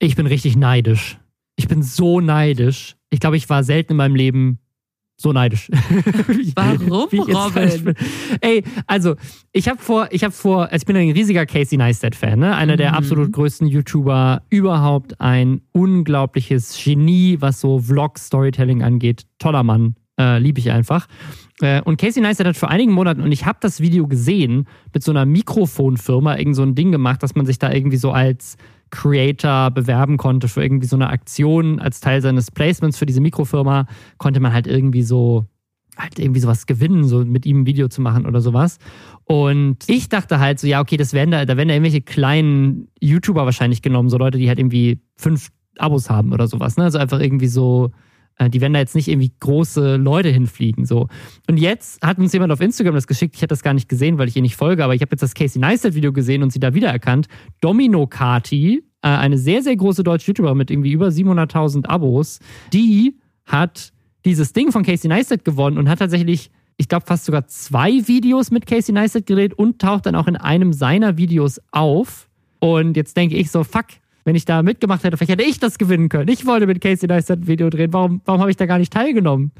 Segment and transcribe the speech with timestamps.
[0.00, 1.18] Ich bin richtig neidisch.
[1.56, 2.96] Ich bin so neidisch.
[3.10, 4.58] Ich glaube, ich war selten in meinem Leben
[5.20, 5.68] so neidisch.
[6.54, 7.94] Warum, Robin?
[8.40, 9.16] Ey, also
[9.52, 12.54] ich habe vor, ich habe vor, also ich bin ein riesiger Casey Neistat-Fan, ne?
[12.54, 12.96] einer der mhm.
[12.98, 19.26] absolut größten YouTuber überhaupt, ein unglaubliches Genie, was so Vlog-Storytelling angeht.
[19.40, 21.08] Toller Mann, äh, liebe ich einfach.
[21.60, 25.02] Äh, und Casey Neistat hat vor einigen Monaten, und ich habe das Video gesehen, mit
[25.02, 28.56] so einer Mikrofonfirma irgend so ein Ding gemacht, dass man sich da irgendwie so als
[28.90, 33.86] Creator bewerben konnte für irgendwie so eine Aktion als Teil seines Placements für diese Mikrofirma,
[34.18, 35.46] konnte man halt irgendwie so
[35.96, 38.78] halt irgendwie sowas gewinnen, so mit ihm ein Video zu machen oder sowas.
[39.24, 42.88] Und ich dachte halt so, ja, okay, das werden da, da werden da irgendwelche kleinen
[43.00, 46.84] YouTuber wahrscheinlich genommen, so Leute, die halt irgendwie fünf Abos haben oder sowas, ne?
[46.84, 47.90] Also einfach irgendwie so,
[48.46, 51.08] die werden da jetzt nicht irgendwie große Leute hinfliegen, so.
[51.48, 54.18] Und jetzt hat uns jemand auf Instagram das geschickt, ich hatte das gar nicht gesehen,
[54.18, 56.52] weil ich ihr nicht folge, aber ich habe jetzt das Casey Neistat Video gesehen und
[56.52, 57.26] sie da wiedererkannt.
[57.60, 62.38] Domino Kati, äh, eine sehr, sehr große deutsche YouTuber mit irgendwie über 700.000 Abos,
[62.72, 63.92] die hat
[64.24, 68.50] dieses Ding von Casey Neistat gewonnen und hat tatsächlich, ich glaube, fast sogar zwei Videos
[68.50, 72.28] mit Casey Neistat gedreht und taucht dann auch in einem seiner Videos auf.
[72.60, 73.86] Und jetzt denke ich so, fuck,
[74.28, 76.28] wenn ich da mitgemacht hätte, vielleicht hätte ich das gewinnen können.
[76.28, 77.94] Ich wollte mit Casey Neistat ein Video drehen.
[77.94, 79.52] Warum, warum habe ich da gar nicht teilgenommen?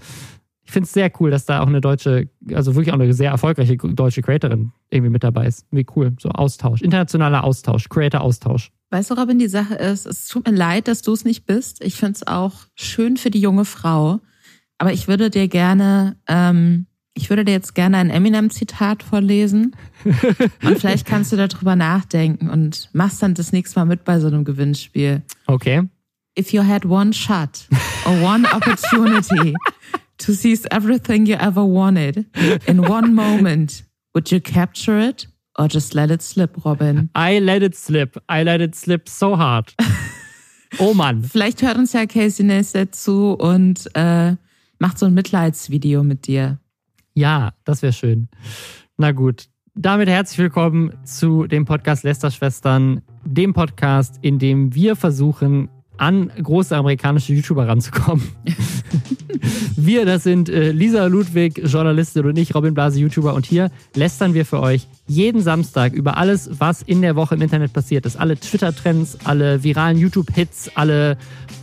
[0.62, 3.30] Ich finde es sehr cool, dass da auch eine deutsche, also wirklich auch eine sehr
[3.30, 5.64] erfolgreiche deutsche Creatorin irgendwie mit dabei ist.
[5.70, 6.14] Wie cool.
[6.20, 8.70] So Austausch, internationaler Austausch, Creator-Austausch.
[8.90, 11.82] Weißt du, Robin, die Sache ist, es tut mir leid, dass du es nicht bist.
[11.82, 14.20] Ich finde es auch schön für die junge Frau.
[14.76, 16.87] Aber ich würde dir gerne, ähm,
[17.18, 19.74] ich würde dir jetzt gerne ein Eminem-Zitat vorlesen.
[20.62, 24.28] und vielleicht kannst du darüber nachdenken und machst dann das nächste Mal mit bei so
[24.28, 25.22] einem Gewinnspiel.
[25.46, 25.82] Okay.
[26.38, 27.66] If you had one shot
[28.06, 29.54] or one opportunity
[30.18, 32.26] to seize everything you ever wanted
[32.66, 35.28] in one moment, would you capture it?
[35.58, 37.10] Or just let it slip, Robin.
[37.16, 38.16] I let it slip.
[38.28, 39.74] I let it slip so hard.
[40.78, 41.24] Oh Mann.
[41.24, 44.34] Vielleicht hört uns ja Casey Neistat zu und äh,
[44.78, 46.58] macht so ein Mitleidsvideo mit dir.
[47.18, 48.28] Ja, das wäre schön.
[48.96, 49.46] Na gut.
[49.74, 56.76] Damit herzlich willkommen zu dem Podcast Lästerschwestern, dem Podcast, in dem wir versuchen, an große
[56.76, 58.22] amerikanische YouTuber ranzukommen.
[59.76, 63.34] wir, das sind äh, Lisa Ludwig, Journalistin und ich, Robin Blase, YouTuber.
[63.34, 67.42] Und hier lästern wir für euch jeden Samstag über alles, was in der Woche im
[67.42, 68.14] Internet passiert ist.
[68.14, 71.18] Alle Twitter-Trends, alle viralen YouTube-Hits, alle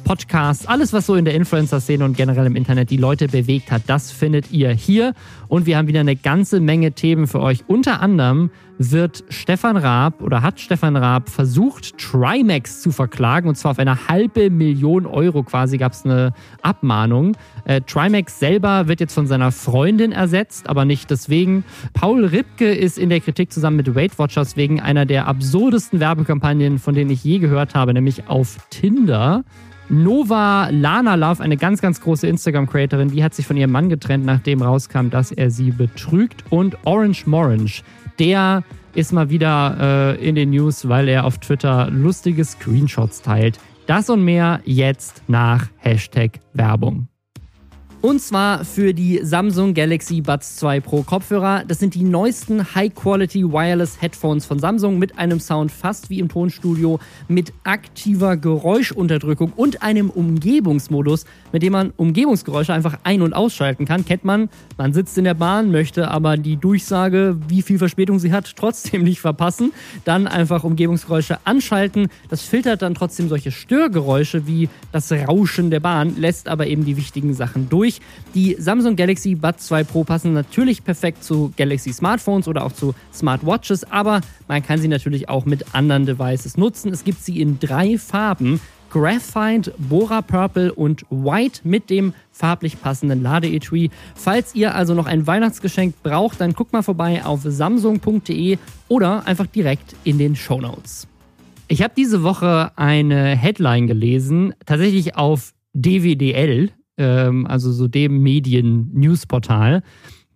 [0.05, 3.81] Podcasts, alles, was so in der Influencer-Szene und generell im Internet die Leute bewegt hat,
[3.87, 5.15] das findet ihr hier.
[5.47, 7.63] Und wir haben wieder eine ganze Menge Themen für euch.
[7.67, 13.49] Unter anderem wird Stefan Raab oder hat Stefan Raab versucht, Trimax zu verklagen.
[13.49, 17.35] Und zwar auf eine halbe Million Euro quasi gab es eine Abmahnung.
[17.65, 21.63] Äh, Trimax selber wird jetzt von seiner Freundin ersetzt, aber nicht deswegen.
[21.93, 26.77] Paul Ripke ist in der Kritik zusammen mit Weight Watchers wegen einer der absurdesten Werbekampagnen,
[26.77, 29.43] von denen ich je gehört habe, nämlich auf Tinder.
[29.89, 34.25] Nova Lana Love, eine ganz, ganz große Instagram-Creatorin, die hat sich von ihrem Mann getrennt,
[34.25, 36.43] nachdem rauskam, dass er sie betrügt.
[36.49, 37.81] Und Orange Morange,
[38.17, 38.63] der
[38.93, 43.59] ist mal wieder äh, in den News, weil er auf Twitter lustige Screenshots teilt.
[43.87, 47.07] Das und mehr jetzt nach Hashtag Werbung.
[48.05, 51.63] Und zwar für die Samsung Galaxy Buds 2 Pro Kopfhörer.
[51.67, 56.29] Das sind die neuesten High-Quality Wireless Headphones von Samsung mit einem Sound fast wie im
[56.29, 63.85] Tonstudio, mit aktiver Geräuschunterdrückung und einem Umgebungsmodus, mit dem man Umgebungsgeräusche einfach ein- und ausschalten
[63.85, 64.05] kann.
[64.05, 68.31] Kennt man, man sitzt in der Bahn, möchte aber die Durchsage, wie viel Verspätung sie
[68.31, 69.73] hat, trotzdem nicht verpassen.
[70.03, 72.09] Dann einfach Umgebungsgeräusche anschalten.
[72.29, 76.97] Das filtert dann trotzdem solche Störgeräusche wie das Rauschen der Bahn, lässt aber eben die
[76.97, 78.33] wichtigen Sachen durch durch.
[78.33, 82.93] Die Samsung Galaxy Buds 2 Pro passen natürlich perfekt zu Galaxy Smartphones oder auch zu
[83.13, 86.91] Smartwatches, aber man kann sie natürlich auch mit anderen Devices nutzen.
[86.91, 88.59] Es gibt sie in drei Farben.
[88.91, 93.89] Graphite, Bora Purple und White mit dem farblich passenden Ladeetui.
[94.13, 98.57] Falls ihr also noch ein Weihnachtsgeschenk braucht, dann guckt mal vorbei auf samsung.de
[98.87, 101.07] oder einfach direkt in den Show Notes.
[101.67, 109.83] Ich habe diese Woche eine Headline gelesen, tatsächlich auf DWDL, ähm, also so dem Medien-Newsportal,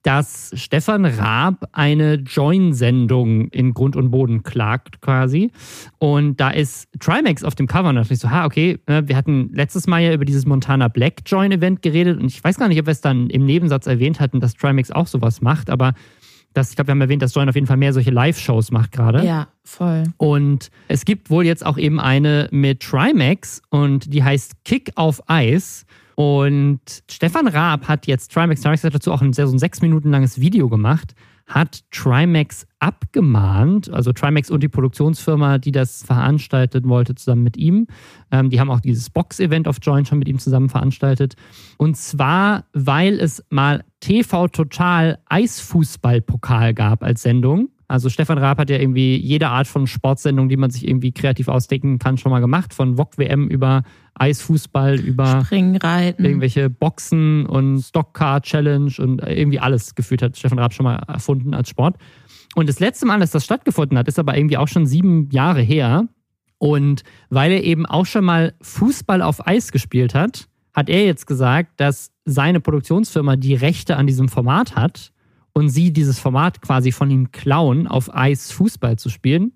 [0.04, 5.52] dass Stefan Raab eine Join-Sendung in Grund und Boden klagt quasi.
[5.98, 9.08] Und da ist Trimax auf dem Cover und da dachte ich so, ha, okay, ne,
[9.08, 12.70] wir hatten letztes Mal ja über dieses Montana Black Join-Event geredet und ich weiß gar
[12.70, 15.94] nicht, ob wir es dann im Nebensatz erwähnt hatten, dass Trimax auch sowas macht, aber
[16.54, 18.92] das, ich glaube, wir haben erwähnt, dass Join auf jeden Fall mehr solche Live-Shows macht
[18.92, 19.24] gerade.
[19.24, 20.04] Ja, voll.
[20.18, 25.22] Und es gibt wohl jetzt auch eben eine mit Trimax und die heißt Kick auf
[25.30, 25.86] Eis.
[26.20, 30.12] Und Stefan Raab hat jetzt, Trimax, Trimax hat dazu auch ein, so ein sechs Minuten
[30.12, 31.16] langes Video gemacht,
[31.48, 37.88] hat Trimax abgemahnt, also Trimax und die Produktionsfirma, die das veranstalten wollte, zusammen mit ihm.
[38.32, 41.36] Ähm, die haben auch dieses Box-Event auf Join schon mit ihm zusammen veranstaltet.
[41.78, 47.70] Und zwar, weil es mal TV Total Eisfußball-Pokal gab als Sendung.
[47.90, 51.48] Also Stefan Raab hat ja irgendwie jede Art von Sportsendung, die man sich irgendwie kreativ
[51.48, 52.76] ausdenken kann, schon mal gemacht.
[52.76, 53.82] Von VOG WM über
[54.14, 56.24] Eisfußball, über Springreiten.
[56.24, 61.56] irgendwelche Boxen und Stockcar Challenge und irgendwie alles gefühlt hat Stefan Raab schon mal erfunden
[61.56, 61.98] als Sport.
[62.54, 65.62] Und das letzte Mal, dass das stattgefunden hat, ist aber irgendwie auch schon sieben Jahre
[65.62, 66.08] her.
[66.60, 67.02] Und
[67.32, 71.80] weil er eben auch schon mal Fußball auf Eis gespielt hat, hat er jetzt gesagt,
[71.80, 75.12] dass seine Produktionsfirma die Rechte an diesem Format hat
[75.54, 79.54] und sie dieses Format quasi von ihm klauen, auf Eis Fußball zu spielen.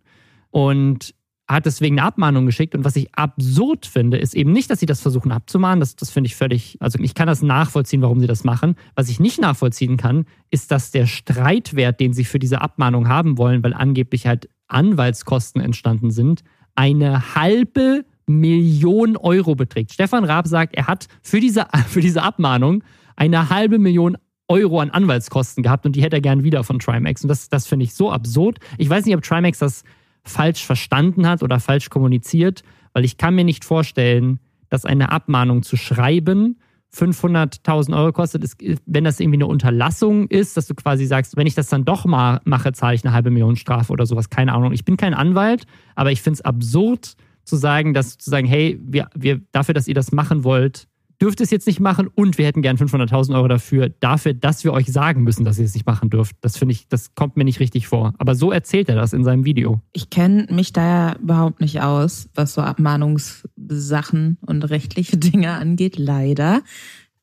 [0.49, 1.15] Und
[1.47, 2.75] hat deswegen eine Abmahnung geschickt.
[2.75, 5.79] Und was ich absurd finde, ist eben nicht, dass sie das versuchen abzumahnen.
[5.79, 8.75] Das, das finde ich völlig, also ich kann das nachvollziehen, warum sie das machen.
[8.95, 13.37] Was ich nicht nachvollziehen kann, ist, dass der Streitwert, den sie für diese Abmahnung haben
[13.37, 16.43] wollen, weil angeblich halt Anwaltskosten entstanden sind,
[16.75, 19.93] eine halbe Million Euro beträgt.
[19.93, 22.83] Stefan Raab sagt, er hat für diese, für diese Abmahnung
[23.15, 24.17] eine halbe Million
[24.53, 27.23] Euro an Anwaltskosten gehabt und die hätte er gern wieder von Trimax.
[27.23, 28.59] Und das, das finde ich so absurd.
[28.77, 29.83] Ich weiß nicht, ob Trimax das
[30.23, 32.61] falsch verstanden hat oder falsch kommuniziert,
[32.93, 34.39] weil ich kann mir nicht vorstellen,
[34.69, 36.59] dass eine Abmahnung zu schreiben
[36.95, 41.47] 500.000 Euro kostet, ist, wenn das irgendwie eine Unterlassung ist, dass du quasi sagst, wenn
[41.47, 44.29] ich das dann doch mal mache, zahle ich eine halbe Million Strafe oder sowas.
[44.29, 44.73] Keine Ahnung.
[44.73, 45.65] Ich bin kein Anwalt,
[45.95, 47.15] aber ich finde es absurd
[47.45, 50.87] zu sagen, dass zu sagen, hey, wir, wir dafür, dass ihr das machen wollt,
[51.21, 54.73] dürft es jetzt nicht machen und wir hätten gern 500.000 Euro dafür, dafür, dass wir
[54.73, 56.35] euch sagen müssen, dass ihr es nicht machen dürft.
[56.41, 58.13] Das finde ich, das kommt mir nicht richtig vor.
[58.17, 59.81] Aber so erzählt er das in seinem Video.
[59.93, 65.97] Ich kenne mich da ja überhaupt nicht aus, was so Abmahnungssachen und rechtliche Dinge angeht,
[65.97, 66.61] leider.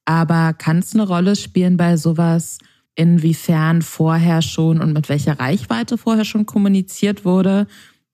[0.05, 2.59] Aber kann es eine Rolle spielen bei sowas,
[2.95, 7.67] inwiefern vorher schon und mit welcher Reichweite vorher schon kommuniziert wurde,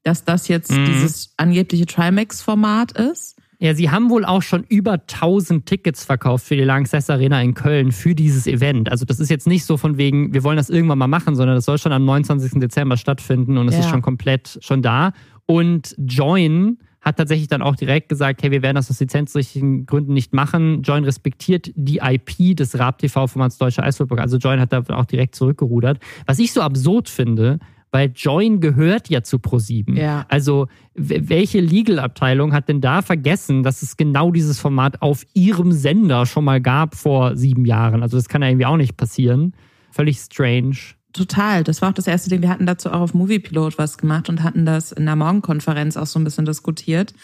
[0.02, 0.84] dass das jetzt mhm.
[0.84, 3.36] dieses angebliche Trimax-Format ist?
[3.58, 7.55] Ja, sie haben wohl auch schon über 1000 Tickets verkauft für die Lanxess Arena in
[7.55, 8.91] Köln für dieses Event.
[8.91, 11.56] Also das ist jetzt nicht so von wegen, wir wollen das irgendwann mal machen, sondern
[11.56, 12.61] das soll schon am 29.
[12.61, 13.81] Dezember stattfinden und es ja.
[13.81, 15.12] ist schon komplett schon da.
[15.47, 20.12] Und Join hat tatsächlich dann auch direkt gesagt, hey, wir werden das aus lizenzrechtlichen Gründen
[20.12, 20.82] nicht machen.
[20.82, 24.19] Join respektiert die IP des Raab-TV-Formats Deutsche Eishockey.
[24.19, 26.00] Also Join hat da auch direkt zurückgerudert.
[26.26, 27.61] Was ich so absurd finde,
[27.91, 29.97] weil Join gehört ja zu ProSieben.
[29.97, 30.27] Ja.
[30.29, 36.27] Also welche Legal-Abteilung hat denn da vergessen, dass es genau dieses Format auf ihrem Sender
[36.27, 38.03] schon mal gab vor sieben Jahren?
[38.03, 39.55] Also das kann ja irgendwie auch nicht passieren.
[39.91, 40.77] Völlig strange.
[41.12, 41.65] Total.
[41.65, 42.43] Das war auch das erste Ding.
[42.43, 46.06] Wir hatten dazu auch auf Moviepilot was gemacht und hatten das in der Morgenkonferenz auch
[46.06, 47.15] so ein bisschen diskutiert.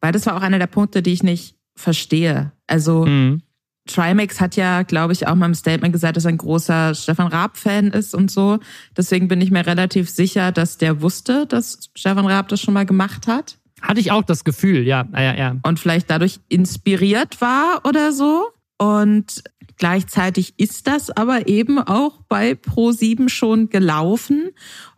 [0.00, 2.52] Weil das war auch einer der Punkte, die ich nicht verstehe.
[2.66, 3.42] Also mhm.
[3.86, 7.26] Trimax hat ja, glaube ich, auch mal im Statement gesagt, dass er ein großer Stefan
[7.26, 8.58] Raab-Fan ist und so.
[8.96, 12.86] Deswegen bin ich mir relativ sicher, dass der wusste, dass Stefan Raab das schon mal
[12.86, 13.58] gemacht hat.
[13.80, 15.56] Hatte ich auch das Gefühl, ja, ja, ja.
[15.64, 18.46] Und vielleicht dadurch inspiriert war oder so.
[18.78, 19.42] Und
[19.76, 24.50] gleichzeitig ist das aber eben auch bei Pro7 schon gelaufen.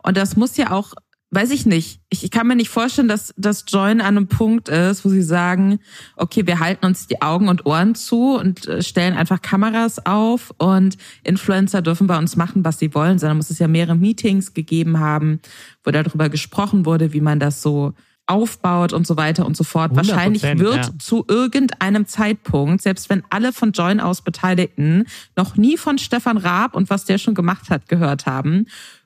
[0.03, 0.93] Und das muss ja auch
[1.35, 1.99] weiß ich nicht.
[2.09, 5.79] Ich kann mir nicht vorstellen, dass das Join an einem Punkt ist, wo sie sagen,
[6.15, 10.53] okay, wir halten uns die Augen und Ohren zu und äh, stellen einfach Kameras auf
[10.57, 14.53] und Influencer dürfen bei uns machen, was sie wollen, sondern muss es ja mehrere Meetings
[14.53, 15.41] gegeben haben,
[15.83, 17.93] wo darüber gesprochen wurde, wie man das so
[18.27, 19.95] aufbaut und so weiter und so fort.
[19.95, 20.89] Wahrscheinlich wird ja.
[20.99, 26.75] zu irgendeinem Zeitpunkt, selbst wenn alle von Join aus Beteiligten noch nie von Stefan Raab
[26.75, 28.65] und was der schon gemacht hat gehört haben,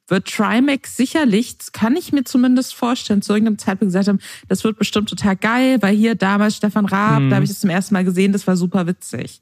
[0.09, 4.77] wird Trimax sicherlich, kann ich mir zumindest vorstellen, zu irgendeinem Zeitpunkt gesagt haben, das wird
[4.77, 7.29] bestimmt total geil, weil hier damals Stefan Raab, mhm.
[7.29, 9.41] da habe ich es zum ersten Mal gesehen, das war super witzig.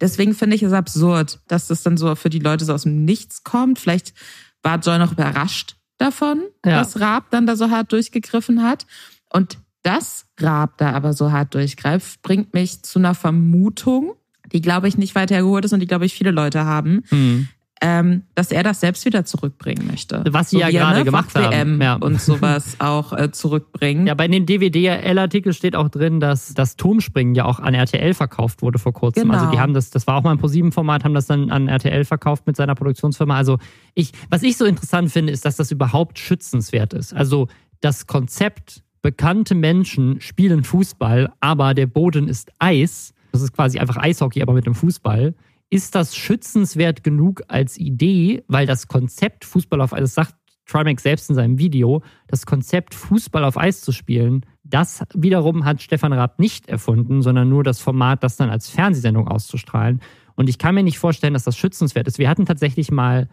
[0.00, 3.04] Deswegen finde ich es absurd, dass das dann so für die Leute so aus dem
[3.04, 3.78] Nichts kommt.
[3.78, 4.14] Vielleicht
[4.62, 6.78] war Joy noch überrascht davon, ja.
[6.78, 8.86] dass Raab dann da so hart durchgegriffen hat.
[9.30, 14.14] Und dass Raab da aber so hart durchgreift, bringt mich zu einer Vermutung,
[14.52, 17.04] die, glaube ich, nicht weiter hergeholt ist und die, glaube ich, viele Leute haben.
[17.10, 17.48] Mhm
[17.80, 20.24] ähm, dass er das selbst wieder zurückbringen möchte.
[20.30, 21.80] Was sie so ja gerade ne, gemacht haben.
[21.80, 21.94] Ja.
[21.94, 24.06] Und sowas auch äh, zurückbringen.
[24.06, 28.62] Ja, bei dem DWDL-Artikel steht auch drin, dass das Turmspringen ja auch an RTL verkauft
[28.62, 29.24] wurde vor kurzem.
[29.24, 29.34] Genau.
[29.34, 32.04] Also die haben das, das war auch mal ein Pro7-Format, haben das dann an RTL
[32.04, 33.36] verkauft mit seiner Produktionsfirma.
[33.36, 33.58] Also
[33.94, 37.14] ich, was ich so interessant finde, ist, dass das überhaupt schützenswert ist.
[37.14, 37.48] Also
[37.80, 43.14] das Konzept, bekannte Menschen spielen Fußball, aber der Boden ist Eis.
[43.30, 45.34] Das ist quasi einfach Eishockey, aber mit dem Fußball
[45.70, 50.34] ist das schützenswert genug als Idee, weil das Konzept Fußball auf Eis, das sagt
[50.66, 55.82] Trimax selbst in seinem Video, das Konzept Fußball auf Eis zu spielen, das wiederum hat
[55.82, 60.00] Stefan Raab nicht erfunden, sondern nur das Format, das dann als Fernsehsendung auszustrahlen.
[60.36, 62.18] Und ich kann mir nicht vorstellen, dass das schützenswert ist.
[62.18, 63.28] Wir hatten tatsächlich mal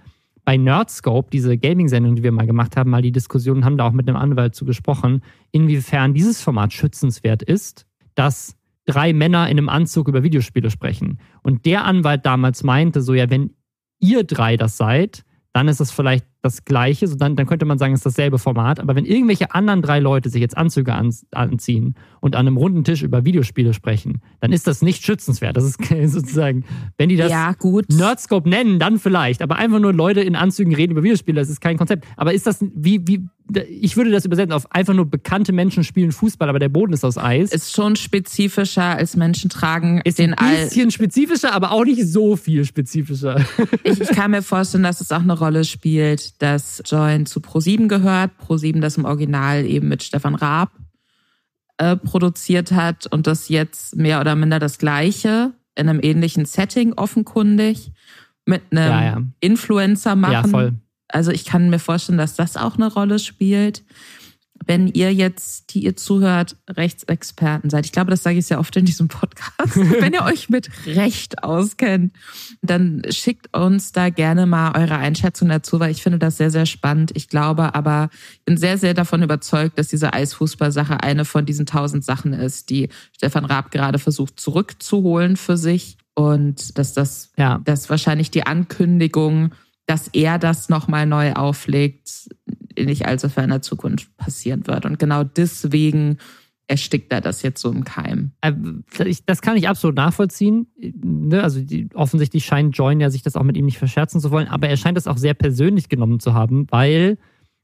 [0.46, 3.92] bei Nerdscope, diese Gaming-Sendung, die wir mal gemacht haben, mal die Diskussion, haben da auch
[3.92, 9.70] mit einem Anwalt zu gesprochen, inwiefern dieses Format schützenswert ist, dass drei Männer in einem
[9.70, 11.20] Anzug über Videospiele sprechen.
[11.42, 13.56] Und der Anwalt damals meinte so, ja, wenn
[14.00, 15.24] ihr drei das seid,
[15.54, 18.40] dann ist es vielleicht das Gleiche, so dann, dann könnte man sagen, es ist dasselbe
[18.40, 18.80] Format.
[18.80, 22.84] Aber wenn irgendwelche anderen drei Leute sich jetzt Anzüge an, anziehen und an einem runden
[22.84, 25.58] Tisch über Videospiele sprechen, dann ist das nicht schützenswert.
[25.58, 25.80] Das ist
[26.12, 26.64] sozusagen,
[26.98, 27.54] wenn die das ja,
[27.90, 29.42] Nerdscope nennen, dann vielleicht.
[29.42, 32.06] Aber einfach nur Leute in Anzügen reden über Videospiele, das ist kein Konzept.
[32.16, 33.28] Aber ist das, wie, wie,
[33.68, 37.04] ich würde das übersetzen auf einfach nur bekannte Menschen spielen Fußball, aber der Boden ist
[37.04, 37.52] aus Eis.
[37.52, 42.36] Ist schon spezifischer als Menschen tragen ist den Ein bisschen spezifischer, aber auch nicht so
[42.36, 43.46] viel spezifischer.
[43.84, 47.88] Ich, ich kann mir vorstellen, dass es auch eine Rolle spielt, dass Join zu Pro7
[47.88, 48.32] gehört.
[48.46, 50.72] Pro7 das im Original eben mit Stefan Raab
[51.78, 56.94] äh, produziert hat und das jetzt mehr oder minder das Gleiche in einem ähnlichen Setting
[56.94, 57.92] offenkundig
[58.46, 59.22] mit einem ja, ja.
[59.40, 60.34] Influencer machen.
[60.34, 60.74] Ja, voll.
[61.08, 63.84] Also ich kann mir vorstellen, dass das auch eine Rolle spielt
[64.66, 68.76] wenn ihr jetzt, die ihr zuhört, Rechtsexperten seid, ich glaube, das sage ich sehr oft
[68.76, 72.14] in diesem Podcast, wenn ihr euch mit Recht auskennt,
[72.62, 76.66] dann schickt uns da gerne mal eure Einschätzung dazu, weil ich finde das sehr, sehr
[76.66, 77.12] spannend.
[77.16, 81.66] Ich glaube aber, ich bin sehr, sehr davon überzeugt, dass diese Eisfußball-Sache eine von diesen
[81.66, 87.60] tausend Sachen ist, die Stefan Raab gerade versucht zurückzuholen für sich und dass das, ja.
[87.64, 89.54] dass wahrscheinlich die Ankündigung,
[89.86, 92.30] dass er das nochmal neu auflegt,
[92.78, 94.86] nicht allzu ferner Zukunft passieren wird.
[94.86, 96.18] Und genau deswegen
[96.68, 98.32] erstickt er das jetzt so im Keim.
[98.42, 98.54] Äh,
[99.26, 100.68] das kann ich absolut nachvollziehen.
[100.78, 101.62] Ne, also
[101.94, 104.78] offensichtlich scheint Join ja sich das auch mit ihm nicht verscherzen zu wollen, aber er
[104.78, 107.18] scheint das auch sehr persönlich genommen zu haben, weil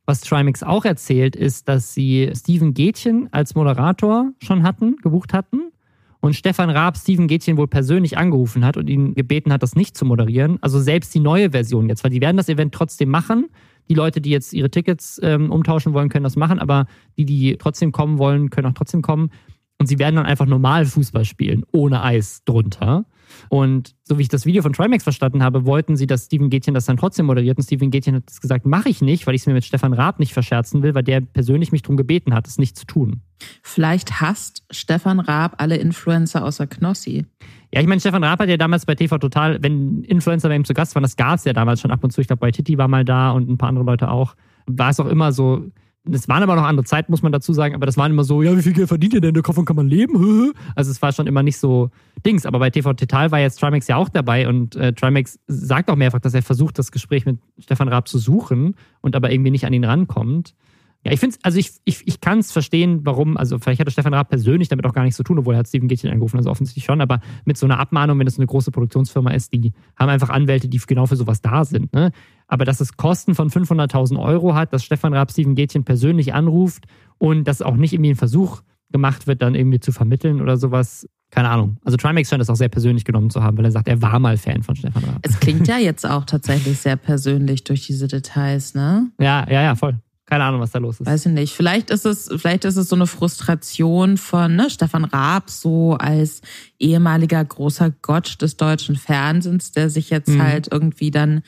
[0.06, 5.72] was Trimax auch erzählt, ist, dass sie Steven Gätchen als Moderator schon hatten, gebucht hatten
[6.20, 9.98] und Stefan Raab Steven Gätchen wohl persönlich angerufen hat und ihn gebeten hat, das nicht
[9.98, 10.58] zu moderieren.
[10.62, 13.50] Also selbst die neue Version jetzt, weil die werden das Event trotzdem machen,
[13.90, 16.86] die Leute, die jetzt ihre Tickets ähm, umtauschen wollen, können das machen, aber
[17.18, 19.32] die, die trotzdem kommen wollen, können auch trotzdem kommen.
[19.80, 23.06] Und sie werden dann einfach normal Fußball spielen, ohne Eis drunter.
[23.50, 26.74] Und so wie ich das Video von Trimax verstanden habe, wollten sie, dass Steven Gätchen
[26.74, 27.58] das dann trotzdem moderiert.
[27.58, 30.20] Und Steven Gätchen hat gesagt, mache ich nicht, weil ich es mir mit Stefan Raab
[30.20, 33.22] nicht verscherzen will, weil der persönlich mich darum gebeten hat, es nicht zu tun.
[33.62, 37.26] Vielleicht hasst Stefan Raab alle Influencer außer Knossi.
[37.74, 40.66] Ja, ich meine, Stefan Raab hat ja damals bei TV Total, wenn Influencer bei ihm
[40.66, 42.22] zu Gast waren, das gab es ja damals schon ab und zu.
[42.22, 44.36] Ich glaube, bei Titi war mal da und ein paar andere Leute auch.
[44.68, 45.72] War es auch immer so,
[46.10, 48.42] es waren aber noch andere Zeiten, muss man dazu sagen, aber das waren immer so,
[48.42, 49.36] ja, wie viel Geld verdient ihr denn?
[49.36, 50.52] Davon kann man leben?
[50.76, 51.92] Also es war schon immer nicht so
[52.26, 52.46] Dings.
[52.46, 55.96] Aber bei TV Total war jetzt Trimax ja auch dabei und äh, Trimax sagt auch
[55.96, 59.66] mehrfach, dass er versucht, das Gespräch mit Stefan Raab zu suchen und aber irgendwie nicht
[59.66, 60.56] an ihn rankommt.
[61.04, 64.14] Ja, ich finde also ich, ich, ich kann es verstehen, warum, also vielleicht hatte Stefan
[64.14, 66.52] Raab persönlich damit auch gar nichts zu tun, obwohl er hat Steven Gätchen angerufen, also
[66.52, 70.10] offensichtlich schon, aber mit so einer Abmahnung, wenn es eine große Produktionsfirma ist, die haben
[70.10, 71.92] einfach Anwälte, die genau für sowas da sind.
[71.94, 72.12] Ne?
[72.48, 76.86] Aber dass es Kosten von 500.000 Euro hat, dass Stefan Raab Steven Gätchen persönlich anruft
[77.18, 81.08] und dass auch nicht irgendwie ein Versuch gemacht wird, dann irgendwie zu vermitteln oder sowas,
[81.32, 81.78] keine Ahnung.
[81.84, 84.20] Also Trimax scheint das auch sehr persönlich genommen zu haben, weil er sagt, er war
[84.20, 85.20] mal Fan von Stefan Raab.
[85.24, 89.10] Es klingt ja jetzt auch tatsächlich sehr persönlich durch diese Details, ne?
[89.20, 89.98] Ja, ja, ja, voll.
[90.32, 91.06] Keine Ahnung, was da los ist.
[91.06, 91.54] Weiß ich nicht.
[91.54, 96.42] Vielleicht ist es, vielleicht ist es so eine Frustration von ne, Stefan Raab, so als
[96.80, 100.42] ehemaliger großer Gott des deutschen Fernsehens, der sich jetzt mhm.
[100.42, 101.42] halt irgendwie dann,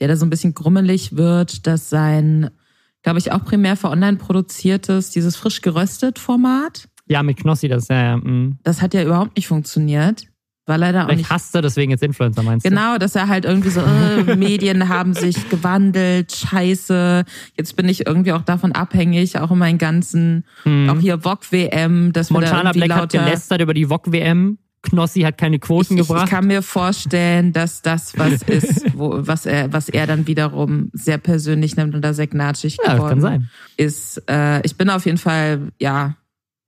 [0.00, 2.50] der da so ein bisschen grummelig wird, dass sein,
[3.02, 6.90] glaube ich, auch primär für online produziertes, dieses frisch geröstet Format.
[7.06, 8.16] Ja, mit Knossi, das ja, ja.
[8.18, 8.58] Mhm.
[8.62, 10.26] Das hat ja überhaupt nicht funktioniert.
[10.66, 11.30] War leider auch Vielleicht nicht.
[11.30, 12.70] hasst er deswegen jetzt Influencer, meinst du?
[12.70, 17.24] Genau, dass er halt irgendwie so, äh, Medien haben sich gewandelt, scheiße.
[17.56, 20.90] Jetzt bin ich irgendwie auch davon abhängig, auch in meinen ganzen, hm.
[20.90, 24.58] auch hier VOG-WM, Montana da Black hat gelästert über die VOG-WM.
[24.82, 26.24] Knossi hat keine Quoten ich, gebracht.
[26.24, 30.90] Ich kann mir vorstellen, dass das was ist, wo, was er, was er dann wiederum
[30.92, 33.50] sehr persönlich nimmt und da sehr gnatschig ja, geworden kann sein.
[33.76, 34.22] ist.
[34.28, 36.16] Äh, ich bin auf jeden Fall, ja,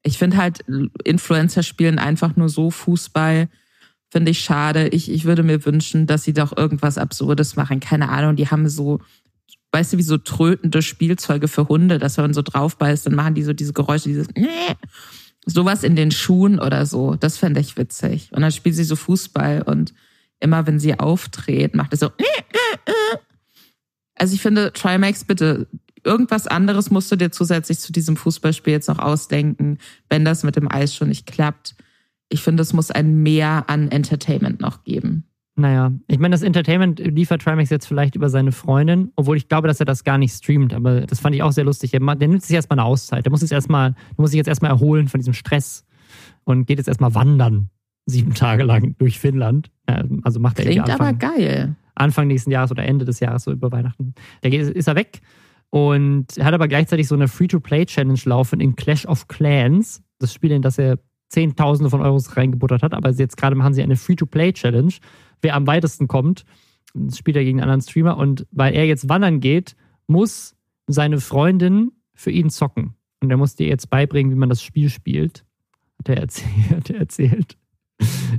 [0.02, 0.64] ich finde halt,
[1.04, 3.48] Influencer spielen einfach nur so Fußball,
[4.10, 4.88] Finde ich schade.
[4.88, 7.80] Ich, ich würde mir wünschen, dass sie doch irgendwas Absurdes machen.
[7.80, 9.00] Keine Ahnung, die haben so,
[9.72, 13.14] weißt du, wie so trötende Spielzeuge für Hunde, dass wenn man so drauf beißt, dann
[13.14, 14.28] machen die so diese Geräusche, dieses
[15.46, 17.16] sowas in den Schuhen oder so.
[17.16, 18.30] Das fände ich witzig.
[18.32, 19.92] Und dann spielt sie so Fußball und
[20.40, 22.10] immer wenn sie auftritt, macht es so.
[24.20, 25.68] Also ich finde, Trimax, bitte,
[26.02, 29.78] irgendwas anderes musst du dir zusätzlich zu diesem Fußballspiel jetzt noch ausdenken,
[30.10, 31.76] wenn das mit dem Eis schon nicht klappt
[32.28, 35.24] ich finde, es muss ein Mehr an Entertainment noch geben.
[35.56, 39.66] Naja, ich meine, das Entertainment liefert Trimax jetzt vielleicht über seine Freundin, obwohl ich glaube,
[39.66, 41.90] dass er das gar nicht streamt, aber das fand ich auch sehr lustig.
[41.90, 43.24] Der, nimmt sich erstmal eine Auszeit.
[43.24, 45.84] Der muss sich erstmal, der muss sich jetzt erstmal erholen von diesem Stress
[46.44, 47.70] und geht jetzt erstmal wandern.
[48.06, 49.70] Sieben Tage lang durch Finnland.
[50.22, 51.74] Also macht er Klingt aber geil.
[51.96, 54.14] Anfang nächsten Jahres oder Ende des Jahres, so über Weihnachten.
[54.42, 55.20] Da ist er weg
[55.70, 60.04] und hat aber gleichzeitig so eine Free-to-Play-Challenge laufen in Clash of Clans.
[60.20, 63.82] Das Spiel, in das er Zehntausende von Euros reingebuttert hat, aber jetzt gerade machen sie
[63.82, 64.92] eine Free-to-Play-Challenge.
[65.42, 66.44] Wer am weitesten kommt,
[67.14, 70.56] spielt er gegen einen anderen Streamer und weil er jetzt wandern geht, muss
[70.86, 72.94] seine Freundin für ihn zocken.
[73.20, 75.44] Und er muss dir jetzt beibringen, wie man das Spiel spielt.
[75.98, 76.70] Hat er erzählt.
[76.70, 77.56] Hat er erzählt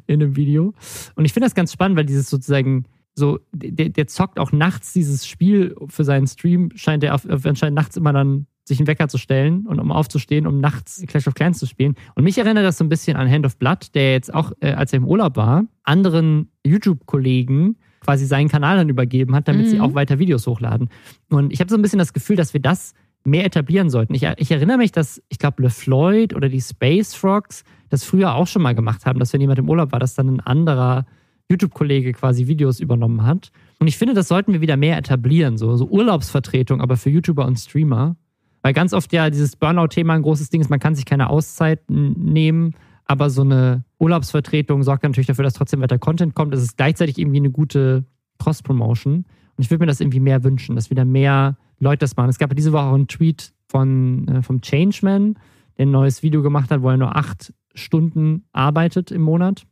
[0.07, 0.73] in einem Video.
[1.15, 4.93] Und ich finde das ganz spannend, weil dieses sozusagen so, der, der, zockt auch nachts
[4.93, 9.09] dieses Spiel für seinen Stream, scheint er auf, anscheinend nachts immer dann sich einen Wecker
[9.09, 11.95] zu stellen und um aufzustehen, um nachts Clash of Clans zu spielen.
[12.15, 14.71] Und mich erinnert das so ein bisschen an Hand of Blood, der jetzt auch, äh,
[14.71, 19.69] als er im Urlaub war, anderen YouTube-Kollegen quasi seinen Kanal dann übergeben hat, damit mhm.
[19.69, 20.89] sie auch weiter Videos hochladen.
[21.29, 22.93] Und ich habe so ein bisschen das Gefühl, dass wir das
[23.25, 24.13] mehr etablieren sollten.
[24.13, 28.47] Ich, ich erinnere mich, dass, ich glaube, LeFloid oder die Space Frogs das früher auch
[28.47, 31.05] schon mal gemacht haben, dass wenn jemand im Urlaub war, dass dann ein anderer
[31.49, 33.51] YouTube-Kollege quasi Videos übernommen hat.
[33.79, 37.45] Und ich finde, das sollten wir wieder mehr etablieren, so, so Urlaubsvertretung, aber für YouTuber
[37.45, 38.15] und Streamer.
[38.61, 41.81] Weil ganz oft ja dieses Burnout-Thema ein großes Ding ist, man kann sich keine Auszeit
[41.89, 42.75] nehmen,
[43.05, 46.53] aber so eine Urlaubsvertretung sorgt natürlich dafür, dass trotzdem weiter Content kommt.
[46.53, 48.05] Es ist gleichzeitig irgendwie eine gute
[48.37, 49.13] Cross-Promotion.
[49.15, 52.29] Und ich würde mir das irgendwie mehr wünschen, dass wieder mehr Leute das machen.
[52.29, 55.35] Es gab diese Woche auch einen Tweet von, äh, vom Changeman,
[55.77, 59.65] der ein neues Video gemacht hat, wo er nur acht Stunden arbeitet im Monat.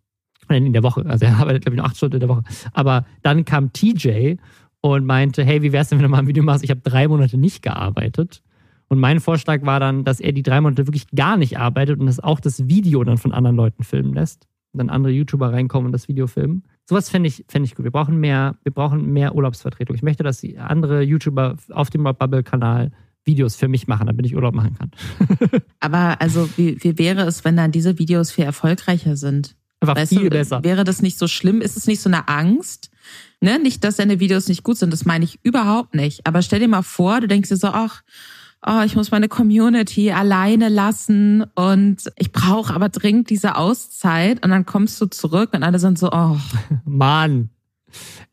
[0.49, 1.05] In der Woche.
[1.05, 2.43] Also er arbeitet, glaube ich, nur acht Stunden in der Woche.
[2.71, 4.35] Aber dann kam TJ
[4.79, 6.63] und meinte, hey, wie wär's denn, wenn du mal ein Video machst?
[6.63, 8.41] Ich habe drei Monate nicht gearbeitet.
[8.89, 12.05] Und mein Vorschlag war dann, dass er die drei Monate wirklich gar nicht arbeitet und
[12.05, 14.47] dass auch das Video dann von anderen Leuten filmen lässt.
[14.73, 16.63] Und dann andere YouTuber reinkommen und das Video filmen.
[16.85, 17.83] Sowas fände ich, fänd ich gut.
[17.83, 19.95] Wir brauchen, mehr, wir brauchen mehr Urlaubsvertretung.
[19.95, 22.91] Ich möchte, dass die andere YouTuber auf dem Bubble-Kanal
[23.25, 24.91] Videos für mich machen, damit ich Urlaub machen kann.
[25.79, 29.55] Aber also, wie, wie wäre es, wenn dann diese Videos viel erfolgreicher sind?
[29.79, 30.63] Einfach weißt viel du, besser.
[30.63, 31.61] Wäre das nicht so schlimm?
[31.61, 32.89] Ist es nicht so eine Angst?
[33.41, 33.59] Ne?
[33.59, 36.25] Nicht, dass deine Videos nicht gut sind, das meine ich überhaupt nicht.
[36.25, 38.01] Aber stell dir mal vor, du denkst dir so, ach,
[38.65, 44.51] oh, ich muss meine Community alleine lassen und ich brauche aber dringend diese Auszeit und
[44.51, 46.37] dann kommst du zurück und alle sind so, oh.
[46.85, 47.49] Mann.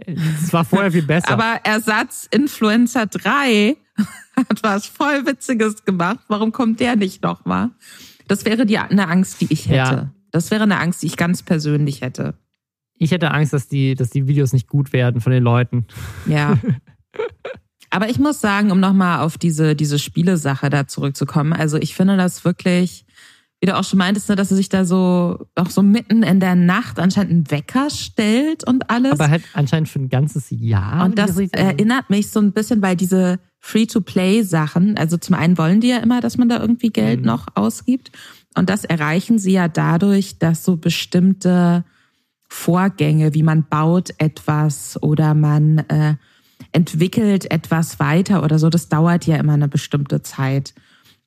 [0.07, 1.31] Es war vorher viel besser.
[1.31, 3.77] aber Ersatz Influencer 3
[4.37, 6.21] hat was voll Witziges gemacht.
[6.29, 7.71] Warum kommt der nicht nochmal?
[8.27, 9.77] Das wäre die eine Angst, die ich hätte.
[9.77, 10.11] Ja.
[10.33, 12.35] Das wäre eine Angst, die ich ganz persönlich hätte.
[12.97, 15.87] Ich hätte Angst, dass die, dass die Videos nicht gut werden von den Leuten.
[16.27, 16.59] Ja.
[17.95, 22.17] Aber ich muss sagen, um nochmal auf diese, diese Spielesache da zurückzukommen, also ich finde
[22.17, 23.07] das wirklich,
[23.61, 26.41] wie du auch schon meintest, ne, dass er sich da so auch so mitten in
[26.41, 29.13] der Nacht anscheinend einen Wecker stellt und alles.
[29.13, 31.05] Aber halt anscheinend für ein ganzes Jahr.
[31.05, 35.91] Und das erinnert mich so ein bisschen, weil diese Free-to-Play-Sachen, also zum einen wollen die
[35.91, 37.27] ja immer, dass man da irgendwie Geld mhm.
[37.27, 38.11] noch ausgibt.
[38.57, 41.85] Und das erreichen sie ja dadurch, dass so bestimmte
[42.49, 46.17] Vorgänge, wie man baut etwas oder man äh,
[46.75, 50.75] entwickelt etwas weiter oder so, das dauert ja immer eine bestimmte Zeit.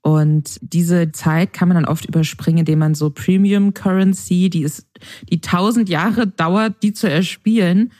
[0.02, 4.88] Und diese Zeit kann man dann oft überspringen, indem man so Premium Currency, die ist,
[5.30, 7.92] die tausend Jahre dauert, die zu erspielen,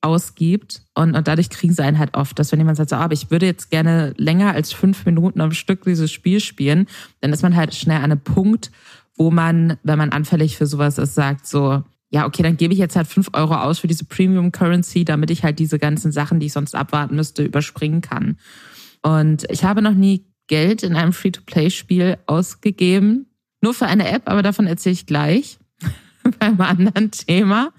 [0.00, 0.82] ausgibt.
[0.94, 3.14] Und, und dadurch kriegen sie einen halt oft, dass wenn jemand sagt, so, ah, aber
[3.14, 6.86] ich würde jetzt gerne länger als fünf Minuten am Stück dieses Spiel spielen,
[7.20, 8.70] dann ist man halt schnell an einem Punkt,
[9.16, 12.78] wo man, wenn man anfällig für sowas ist, sagt so, ja, okay, dann gebe ich
[12.78, 16.38] jetzt halt fünf Euro aus für diese Premium Currency, damit ich halt diese ganzen Sachen,
[16.38, 18.38] die ich sonst abwarten müsste, überspringen kann.
[19.02, 23.26] Und ich habe noch nie Geld in einem Free-to-Play-Spiel ausgegeben.
[23.60, 25.58] Nur für eine App, aber davon erzähle ich gleich
[26.38, 27.72] beim anderen Thema.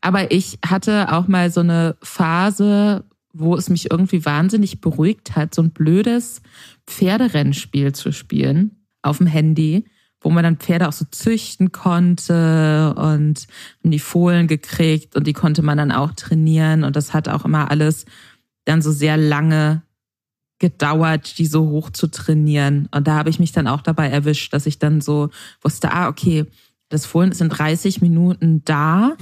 [0.00, 5.54] Aber ich hatte auch mal so eine Phase, wo es mich irgendwie wahnsinnig beruhigt hat,
[5.54, 6.42] so ein blödes
[6.86, 9.84] Pferderennspiel zu spielen auf dem Handy
[10.20, 13.46] wo man dann Pferde auch so züchten konnte und
[13.82, 17.70] die Fohlen gekriegt und die konnte man dann auch trainieren und das hat auch immer
[17.70, 18.04] alles
[18.64, 19.82] dann so sehr lange
[20.58, 22.88] gedauert, die so hoch zu trainieren.
[22.92, 25.30] Und da habe ich mich dann auch dabei erwischt, dass ich dann so
[25.62, 26.44] wusste, ah, okay,
[26.90, 29.16] das Fohlen ist in 30 Minuten da.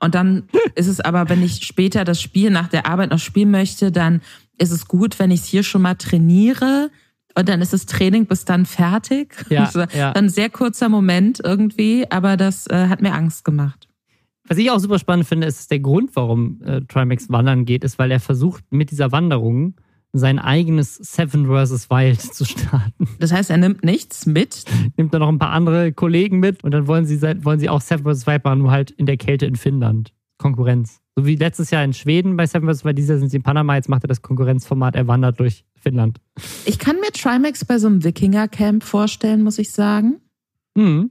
[0.00, 3.52] Und dann ist es aber, wenn ich später das Spiel nach der Arbeit noch spielen
[3.52, 4.20] möchte, dann
[4.58, 6.90] ist es gut, wenn ich es hier schon mal trainiere,
[7.36, 9.44] und dann ist das Training bis dann fertig.
[9.50, 10.12] Ja, ja.
[10.12, 13.88] Ein sehr kurzer Moment irgendwie, aber das äh, hat mir Angst gemacht.
[14.46, 17.98] Was ich auch super spannend finde, ist der Grund, warum äh, Trimax wandern geht, ist,
[17.98, 19.74] weil er versucht, mit dieser Wanderung
[20.12, 21.90] sein eigenes Seven vs.
[21.90, 23.08] Wild zu starten.
[23.18, 24.64] Das heißt, er nimmt nichts mit?
[24.96, 27.80] Nimmt dann noch ein paar andere Kollegen mit und dann wollen sie, wollen sie auch
[27.80, 28.26] Seven vs.
[28.26, 30.12] Wild machen, nur halt in der Kälte in Finnland.
[30.44, 31.00] Konkurrenz.
[31.16, 32.82] So wie letztes Jahr in Schweden bei Seven vs.
[32.94, 36.20] Dieses Jahr sind sie in Panama, jetzt macht er das Konkurrenzformat, er wandert durch Finnland.
[36.66, 40.20] Ich kann mir Trimax bei so einem Wikinger-Camp vorstellen, muss ich sagen.
[40.74, 41.10] Mhm.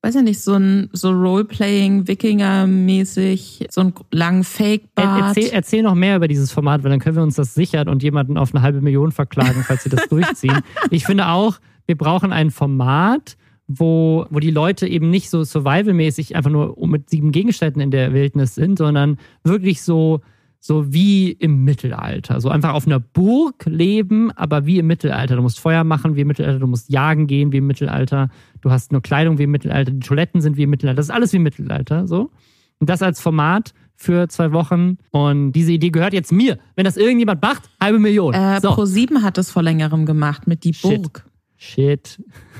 [0.00, 5.36] weiß ja nicht, so ein so Roleplaying, Wikinger-mäßig, so einen langen Fake-Bart.
[5.36, 8.02] Erzähl, erzähl noch mehr über dieses Format, weil dann können wir uns das sichern und
[8.02, 10.60] jemanden auf eine halbe Million verklagen, falls sie das durchziehen.
[10.88, 13.36] Ich finde auch, wir brauchen ein Format,
[13.68, 18.12] wo, wo die Leute eben nicht so survival-mäßig einfach nur mit sieben Gegenständen in der
[18.12, 20.20] Wildnis sind, sondern wirklich so
[20.64, 22.40] so wie im Mittelalter.
[22.40, 25.34] So einfach auf einer Burg leben, aber wie im Mittelalter.
[25.34, 28.28] Du musst Feuer machen wie im Mittelalter, du musst jagen gehen wie im Mittelalter,
[28.60, 31.10] du hast nur Kleidung wie im Mittelalter, die Toiletten sind wie im Mittelalter, das ist
[31.10, 32.30] alles wie im Mittelalter, so.
[32.78, 34.98] Und das als Format für zwei Wochen.
[35.10, 36.58] Und diese Idee gehört jetzt mir.
[36.74, 38.34] Wenn das irgendjemand macht, halbe Million.
[38.34, 38.70] Äh, so.
[38.70, 41.18] Pro7 hat es vor längerem gemacht mit Die Burg.
[41.18, 41.31] Shit.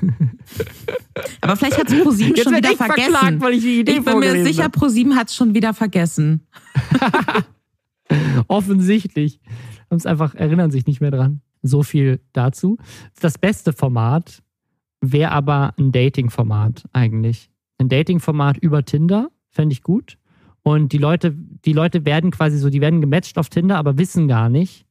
[1.41, 3.13] Aber vielleicht hat es Pro7 schon wieder vergessen.
[3.13, 6.47] Verklagt, weil ich die Idee ich bin mir sicher, Pro7 hat es schon wieder vergessen.
[8.49, 9.41] Offensichtlich.
[9.91, 11.41] Haben es einfach, erinnern sich nicht mehr dran.
[11.63, 12.79] So viel dazu.
[13.21, 14.43] Das beste Format
[15.01, 17.51] wäre aber ein Dating-Format eigentlich.
[17.79, 20.17] Ein Dating-Format über Tinder, fände ich gut.
[20.63, 21.35] Und die Leute,
[21.65, 24.87] die Leute werden quasi so, die werden gematcht auf Tinder, aber wissen gar nicht,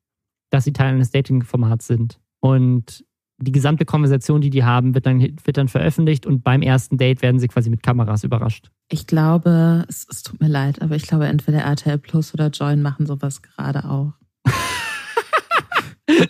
[0.50, 2.20] dass sie Teil eines Dating-Formats sind.
[2.42, 3.06] Und
[3.42, 7.22] die gesamte Konversation, die die haben, wird dann, wird dann veröffentlicht und beim ersten Date
[7.22, 8.70] werden sie quasi mit Kameras überrascht.
[8.90, 12.82] Ich glaube, es, es tut mir leid, aber ich glaube, entweder RTL Plus oder Join
[12.82, 14.14] machen sowas gerade auch.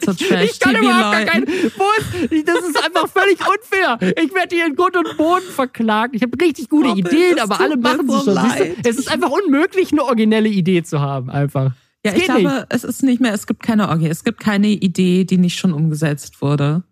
[0.06, 0.12] so
[0.44, 1.46] ich kann überhaupt gar keinen.
[1.46, 3.98] Das ist einfach völlig unfair.
[4.24, 6.16] Ich werde hier in Grund und Boden verklagt.
[6.16, 8.34] Ich habe richtig gute Robin, Ideen, aber alle machen sie schon.
[8.34, 8.76] Leid.
[8.86, 11.74] Es ist einfach unmöglich, eine originelle Idee zu haben, einfach.
[12.06, 12.66] Ja, ich glaube, nicht.
[12.70, 14.08] es ist nicht mehr, es gibt keine Orgie.
[14.08, 16.84] Es gibt keine Idee, die nicht schon umgesetzt wurde.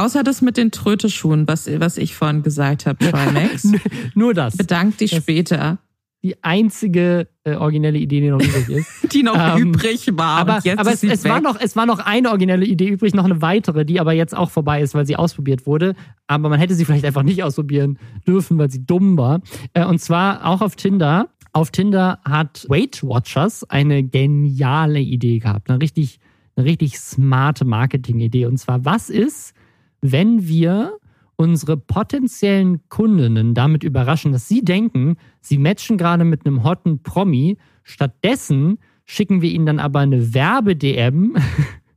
[0.00, 3.70] Außer das mit den Tröteschuhen, was, was ich vorhin gesagt habe, Trimax.
[4.14, 4.56] Nur das.
[4.56, 5.78] Bedank dich das später.
[6.22, 8.88] Die einzige äh, originelle Idee, die noch übrig ist.
[9.12, 10.38] die noch ähm, übrig war.
[10.38, 13.42] Aber, aber es, es war noch, es war noch eine originelle Idee übrig, noch eine
[13.42, 15.94] weitere, die aber jetzt auch vorbei ist, weil sie ausprobiert wurde.
[16.26, 19.42] Aber man hätte sie vielleicht einfach nicht ausprobieren dürfen, weil sie dumm war.
[19.74, 21.28] Äh, und zwar auch auf Tinder.
[21.52, 25.68] Auf Tinder hat Weight Watchers eine geniale Idee gehabt.
[25.68, 26.20] Eine richtig,
[26.56, 28.46] eine richtig smarte Marketing-Idee.
[28.46, 29.52] Und zwar, was ist,
[30.00, 30.96] wenn wir
[31.36, 37.56] unsere potenziellen Kundinnen damit überraschen, dass sie denken, sie matchen gerade mit einem hotten Promi.
[37.82, 41.36] Stattdessen schicken wir ihnen dann aber eine Werbe-DM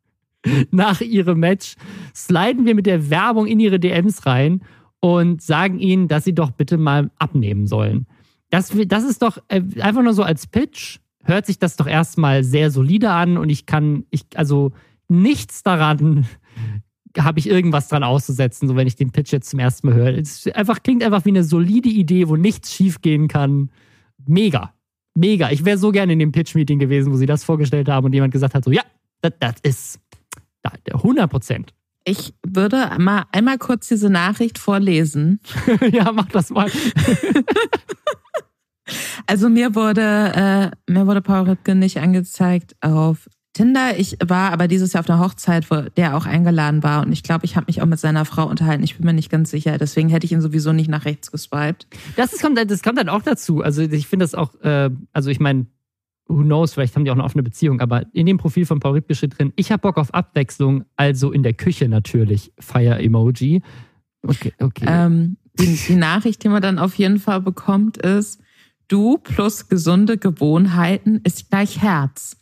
[0.71, 1.75] nach ihrem Match,
[2.15, 4.61] sliden wir mit der Werbung in ihre DMs rein
[5.01, 8.07] und sagen ihnen, dass sie doch bitte mal abnehmen sollen.
[8.49, 12.45] Das, das ist doch äh, einfach nur so als Pitch, hört sich das doch erstmal
[12.45, 14.71] sehr solide an und ich kann, ich, also
[15.09, 16.25] nichts daran
[17.19, 20.17] habe ich irgendwas dran auszusetzen, so wenn ich den Pitch jetzt zum ersten Mal höre.
[20.17, 23.69] Es einfach, klingt einfach wie eine solide Idee, wo nichts schiefgehen kann.
[24.25, 24.73] Mega.
[25.15, 25.51] Mega.
[25.51, 28.33] Ich wäre so gerne in dem Pitch-Meeting gewesen, wo sie das vorgestellt haben und jemand
[28.33, 28.81] gesagt hat: so, ja,
[29.21, 29.99] das ist
[30.91, 31.73] 100 Prozent.
[32.05, 35.39] Ich würde mal einmal kurz diese Nachricht vorlesen.
[35.91, 36.69] ja, mach das mal.
[39.27, 43.99] also mir wurde, äh, mir wurde Paul Ripke nicht angezeigt auf Tinder.
[43.99, 47.05] Ich war aber dieses Jahr auf einer Hochzeit, wo der auch eingeladen war.
[47.05, 48.83] Und ich glaube, ich habe mich auch mit seiner Frau unterhalten.
[48.83, 49.77] Ich bin mir nicht ganz sicher.
[49.77, 51.87] Deswegen hätte ich ihn sowieso nicht nach rechts geswiped.
[52.15, 53.61] Das, ist, kommt, das kommt dann auch dazu.
[53.61, 55.67] Also ich finde das auch, äh, also ich meine,
[56.27, 57.79] who knows, vielleicht haben die auch eine offene Beziehung.
[57.79, 61.31] Aber in dem Profil von Paul Ripke steht drin, ich habe Bock auf Abwechslung, also
[61.31, 62.51] in der Küche natürlich.
[62.59, 63.61] Fire-Emoji.
[64.25, 64.85] Okay, okay.
[64.87, 68.41] Ähm, die, die Nachricht, die man dann auf jeden Fall bekommt, ist,
[68.87, 72.37] du plus gesunde Gewohnheiten ist gleich Herz.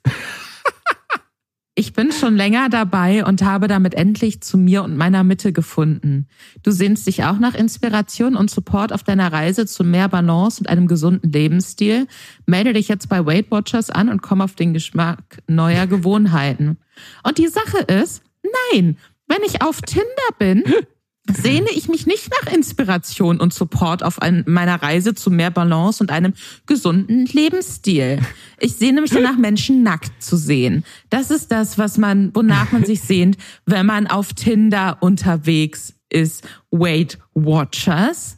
[1.82, 6.28] Ich bin schon länger dabei und habe damit endlich zu mir und meiner Mitte gefunden.
[6.62, 10.70] Du sehnst dich auch nach Inspiration und Support auf deiner Reise zu mehr Balance und
[10.70, 12.06] einem gesunden Lebensstil?
[12.46, 16.78] Melde dich jetzt bei Weight Watchers an und komm auf den Geschmack neuer Gewohnheiten.
[17.24, 18.96] Und die Sache ist, nein,
[19.28, 20.06] wenn ich auf Tinder
[20.38, 20.63] bin,
[21.30, 26.04] sehne ich mich nicht nach Inspiration und Support auf ein, meiner Reise zu mehr Balance
[26.04, 26.34] und einem
[26.66, 28.20] gesunden Lebensstil.
[28.60, 30.84] Ich sehne mich danach, Menschen nackt zu sehen.
[31.10, 36.44] Das ist das, was man, wonach man sich sehnt, wenn man auf Tinder unterwegs ist.
[36.72, 38.38] Weight Watchers.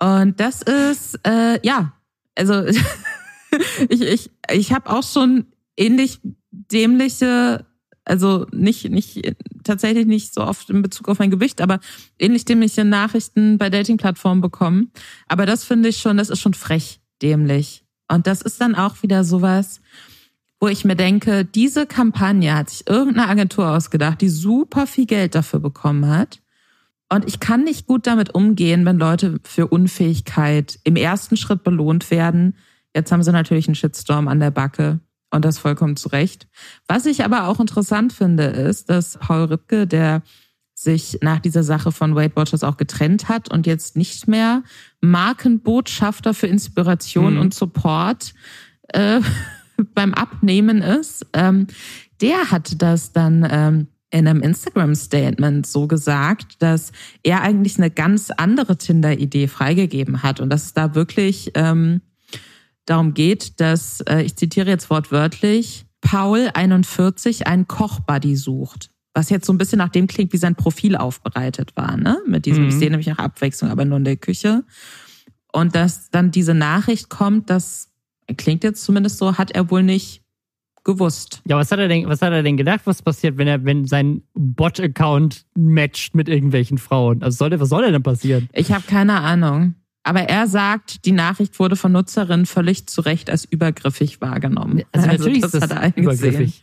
[0.00, 1.92] Und das ist, äh, ja,
[2.34, 2.64] also
[3.88, 5.46] ich, ich, ich habe auch schon
[5.76, 6.20] ähnlich
[6.50, 7.66] dämliche
[8.04, 11.80] also nicht, nicht, tatsächlich nicht so oft in Bezug auf mein Gewicht, aber
[12.18, 14.90] ähnlich dämliche Nachrichten bei Dating-Plattformen bekommen.
[15.28, 17.84] Aber das finde ich schon, das ist schon frech dämlich.
[18.10, 19.80] Und das ist dann auch wieder sowas,
[20.60, 25.34] wo ich mir denke, diese Kampagne hat sich irgendeine Agentur ausgedacht, die super viel Geld
[25.34, 26.40] dafür bekommen hat.
[27.08, 32.10] Und ich kann nicht gut damit umgehen, wenn Leute für Unfähigkeit im ersten Schritt belohnt
[32.10, 32.56] werden.
[32.94, 35.00] Jetzt haben sie natürlich einen Shitstorm an der Backe.
[35.30, 36.48] Und das vollkommen zu Recht.
[36.88, 40.22] Was ich aber auch interessant finde, ist, dass Paul Ripke, der
[40.74, 44.62] sich nach dieser Sache von Weight Watchers auch getrennt hat und jetzt nicht mehr
[45.00, 47.40] Markenbotschafter für Inspiration mhm.
[47.40, 48.32] und Support
[48.88, 49.20] äh,
[49.94, 51.26] beim Abnehmen ist.
[51.34, 51.66] Ähm,
[52.20, 58.30] der hat das dann ähm, in einem Instagram-Statement so gesagt, dass er eigentlich eine ganz
[58.30, 62.00] andere Tinder-Idee freigegeben hat und dass es da wirklich ähm,
[62.90, 68.90] darum geht, dass, äh, ich zitiere jetzt wortwörtlich, Paul 41 einen Kochbuddy sucht.
[69.14, 72.18] Was jetzt so ein bisschen nach dem klingt, wie sein Profil aufbereitet war, ne?
[72.26, 72.68] Mit diesem, mhm.
[72.70, 74.64] ich sehe nämlich nach Abwechslung, aber nur in der Küche.
[75.52, 77.90] Und dass dann diese Nachricht kommt, das
[78.36, 80.22] klingt jetzt zumindest so, hat er wohl nicht
[80.84, 81.42] gewusst.
[81.46, 83.86] Ja, was hat er denn, was hat er denn gedacht, was passiert, wenn er, wenn
[83.86, 87.22] sein Bot-Account matcht mit irgendwelchen Frauen?
[87.22, 88.48] Also soll, was soll denn passieren?
[88.52, 89.74] Ich habe keine Ahnung.
[90.02, 94.82] Aber er sagt, die Nachricht wurde von Nutzerinnen völlig zu Recht als übergriffig wahrgenommen.
[94.92, 96.62] Also, also natürlich das ist das übergriffig.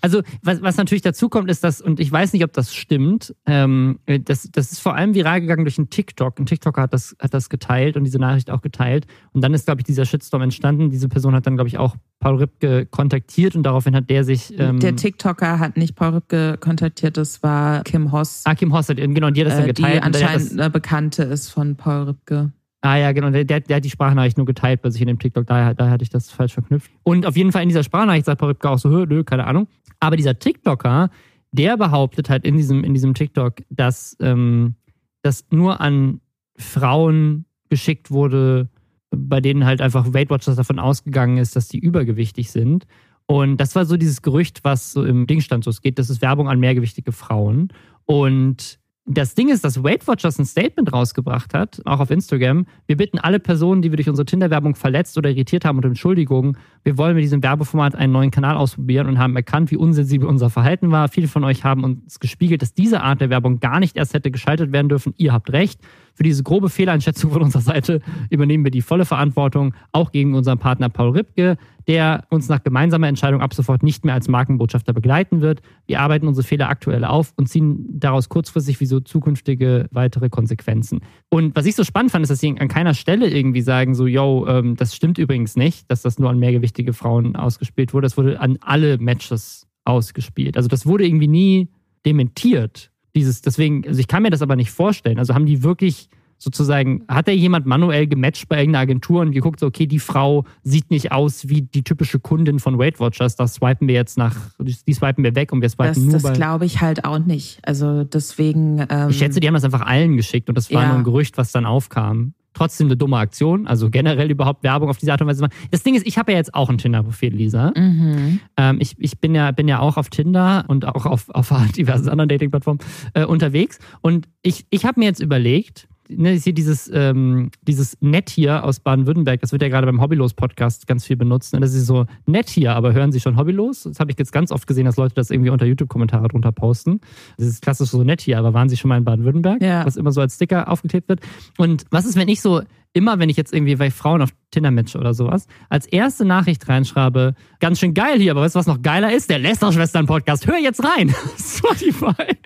[0.00, 3.34] Also was, was natürlich dazu kommt, ist das, und ich weiß nicht, ob das stimmt,
[3.46, 6.38] ähm, das, das ist vor allem viral gegangen durch einen TikTok.
[6.38, 9.06] Ein TikToker hat das, hat das geteilt und diese Nachricht auch geteilt.
[9.32, 10.90] Und dann ist, glaube ich, dieser Shitstorm entstanden.
[10.90, 14.58] Diese Person hat dann, glaube ich, auch Paul Ripke kontaktiert und daraufhin hat der sich.
[14.58, 18.42] Ähm, der TikToker hat nicht Paul Ripke kontaktiert, das war Kim Hoss.
[18.44, 19.96] Ah, Kim Hoss hat, genau, die hat das dann äh, geteilt.
[19.96, 22.52] Die anscheinend eine Bekannte ist von Paul Ripke.
[22.86, 23.30] Ah ja, genau.
[23.30, 25.44] Der, der, hat die Sprachnachricht nur geteilt bei sich in dem TikTok.
[25.44, 26.88] Daher, daher hatte ich das falsch verknüpft.
[27.02, 29.66] Und auf jeden Fall in dieser Sprachnachricht sagt Paripka auch so, nö, keine Ahnung.
[29.98, 31.10] Aber dieser TikToker,
[31.50, 34.76] der behauptet halt in diesem, in diesem TikTok, dass ähm,
[35.22, 36.20] das nur an
[36.56, 38.68] Frauen geschickt wurde,
[39.10, 42.86] bei denen halt einfach Weight Watchers davon ausgegangen ist, dass die übergewichtig sind.
[43.26, 46.22] Und das war so dieses Gerücht, was so im Ding so es geht, das ist
[46.22, 47.72] Werbung an mehrgewichtige Frauen.
[48.04, 52.66] Und das Ding ist, dass Weight Watchers ein Statement rausgebracht hat, auch auf Instagram.
[52.86, 56.58] Wir bitten alle Personen, die wir durch unsere Tinder-Werbung verletzt oder irritiert haben, um Entschuldigung.
[56.82, 60.50] Wir wollen mit diesem Werbeformat einen neuen Kanal ausprobieren und haben erkannt, wie unsensibel unser
[60.50, 61.08] Verhalten war.
[61.08, 64.32] Viele von euch haben uns gespiegelt, dass diese Art der Werbung gar nicht erst hätte
[64.32, 65.14] geschaltet werden dürfen.
[65.16, 65.80] Ihr habt recht.
[66.16, 68.00] Für diese grobe Fehleinschätzung von unserer Seite
[68.30, 73.06] übernehmen wir die volle Verantwortung, auch gegen unseren Partner Paul Ripke, der uns nach gemeinsamer
[73.06, 75.60] Entscheidung ab sofort nicht mehr als Markenbotschafter begleiten wird.
[75.86, 81.00] Wir arbeiten unsere Fehler aktuell auf und ziehen daraus kurzfristig wie so zukünftige weitere Konsequenzen.
[81.28, 84.06] Und was ich so spannend fand, ist, dass sie an keiner Stelle irgendwie sagen, so,
[84.06, 88.06] yo, ähm, das stimmt übrigens nicht, dass das nur an mehrgewichtige Frauen ausgespielt wurde.
[88.06, 90.56] Das wurde an alle Matches ausgespielt.
[90.56, 91.68] Also das wurde irgendwie nie
[92.06, 92.90] dementiert.
[93.16, 95.18] Dieses, deswegen, also ich kann mir das aber nicht vorstellen.
[95.18, 99.60] Also haben die wirklich sozusagen, hat da jemand manuell gematcht bei irgendeiner Agentur und geguckt,
[99.60, 103.54] so, okay, die Frau sieht nicht aus wie die typische Kundin von Weight Watchers, das
[103.54, 106.66] swipen wir jetzt nach, die swipen wir weg und wir swipen das, nur Das glaube
[106.66, 107.58] ich halt auch nicht.
[107.62, 108.84] Also deswegen.
[108.90, 110.88] Ähm, ich schätze, die haben das einfach allen geschickt und das war ja.
[110.88, 113.66] nur ein Gerücht, was dann aufkam trotzdem eine dumme Aktion.
[113.66, 115.54] Also generell überhaupt Werbung auf diese Art und Weise machen.
[115.70, 117.72] Das Ding ist, ich habe ja jetzt auch ein Tinder-Profil, Lisa.
[117.76, 118.40] Mhm.
[118.56, 122.08] Ähm, ich ich bin, ja, bin ja auch auf Tinder und auch auf, auf diversen
[122.08, 122.80] anderen Dating-Plattformen
[123.14, 123.78] äh, unterwegs.
[124.00, 128.64] Und ich, ich habe mir jetzt überlegt, ne, ist hier dieses, ähm, dieses Nett hier
[128.64, 131.52] aus Baden-Württemberg, das wird ja gerade beim Hobbylos-Podcast ganz viel benutzt.
[131.52, 131.60] Ne?
[131.60, 133.84] Das ist so nett hier, aber hören Sie schon Hobbylos?
[133.84, 137.00] Das habe ich jetzt ganz oft gesehen, dass Leute das irgendwie unter YouTube-Kommentare drunter posten.
[137.36, 139.62] Das ist klassisch so nett hier, aber waren Sie schon mal in Baden-Württemberg?
[139.62, 139.84] Ja.
[139.84, 141.20] Was immer so als Sticker aufgeklebt wird.
[141.58, 144.70] Und was ist, wenn ich so immer, wenn ich jetzt irgendwie bei Frauen auf Tinder
[144.70, 148.66] matche oder sowas, als erste Nachricht reinschreibe, ganz schön geil hier, aber weißt du, was
[148.66, 149.28] noch geiler ist?
[149.28, 150.46] Der Lester-Schwestern-Podcast.
[150.46, 151.14] Hör jetzt rein!
[151.38, 152.36] Spotify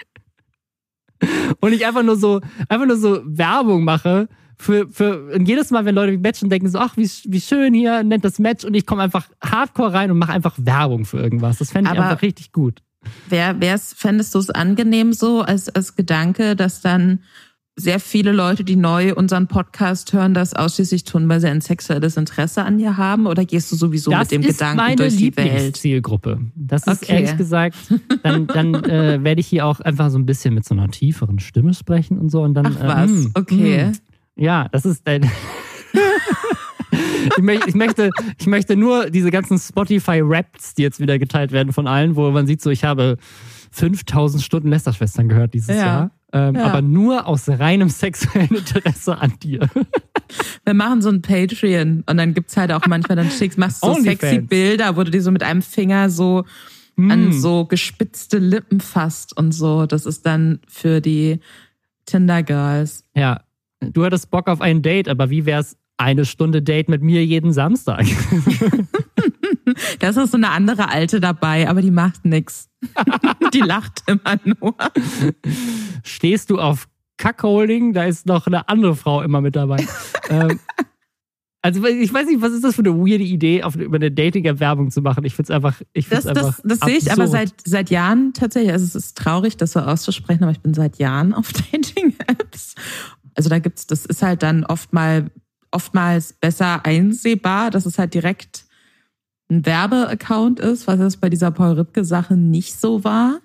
[1.60, 4.28] und ich einfach nur so, einfach nur so Werbung mache
[4.60, 8.02] für, für und jedes Mal, wenn Leute matchen, denken so, ach, wie, wie schön hier,
[8.02, 11.58] nennt das Match und ich komme einfach hardcore rein und mache einfach Werbung für irgendwas.
[11.58, 12.82] Das fände ich Aber einfach richtig gut.
[13.28, 17.20] Wer, wär's, fändest du es angenehm so als, als Gedanke, dass dann
[17.80, 22.16] sehr viele Leute, die neu unseren Podcast hören, das ausschließlich tun, weil sie ein sexuelles
[22.16, 23.26] Interesse an dir haben?
[23.26, 25.76] Oder gehst du sowieso das mit dem Gedanken durch die Welt?
[25.76, 26.40] Zielgruppe.
[26.54, 27.14] Das ist okay.
[27.14, 27.76] ehrlich gesagt,
[28.22, 31.38] dann, dann äh, werde ich hier auch einfach so ein bisschen mit so einer tieferen
[31.38, 32.42] Stimme sprechen und so.
[32.42, 33.84] Und dann, Ach was, äh, okay.
[33.86, 33.92] Mh,
[34.36, 35.22] ja, das ist dein.
[37.36, 41.72] ich, möchte, ich, möchte, ich möchte nur diese ganzen Spotify-Raps, die jetzt wieder geteilt werden
[41.72, 43.16] von allen, wo man sieht, so ich habe
[43.72, 45.86] 5000 Stunden Lästerschwestern gehört dieses ja.
[45.86, 46.66] Jahr ähm, ja.
[46.66, 49.68] aber nur aus reinem sexuellen Interesse an dir.
[50.64, 53.94] Wir machen so ein Patreon und dann gibt's halt auch manchmal, dann schickst, machst du
[53.94, 54.48] so sexy Fans.
[54.48, 56.44] Bilder, wo du dir so mit einem Finger so
[56.96, 57.10] mm.
[57.10, 59.86] an so gespitzte Lippen fasst und so.
[59.86, 61.40] Das ist dann für die
[62.06, 63.04] Tinder Girls.
[63.14, 63.42] Ja,
[63.80, 67.52] du hattest Bock auf ein Date, aber wie wär's eine Stunde Date mit mir jeden
[67.52, 68.06] Samstag?
[69.98, 72.68] Das ist so eine andere Alte dabei, aber die macht nix.
[73.54, 74.74] die lacht immer nur.
[76.02, 76.88] Stehst du auf
[77.18, 77.92] Kackholding?
[77.92, 79.86] Da ist noch eine andere Frau immer mit dabei.
[80.30, 80.58] ähm,
[81.62, 84.60] Also ich weiß nicht, was ist das für eine weirde Idee, auf, über eine Dating-App
[84.60, 85.24] Werbung zu machen?
[85.24, 87.90] Ich finde es einfach, ich find's Das, einfach das, das sehe ich aber seit, seit
[87.90, 88.72] Jahren tatsächlich.
[88.72, 92.76] Also es ist traurig, das so auszusprechen, aber ich bin seit Jahren auf Dating-Apps.
[93.34, 95.30] Also da gibt's, das ist halt dann oft mal,
[95.70, 98.64] oftmals besser einsehbar, dass es halt direkt
[99.50, 103.40] ein Werbeaccount ist, was es bei dieser Paul Ripke-Sache nicht so war.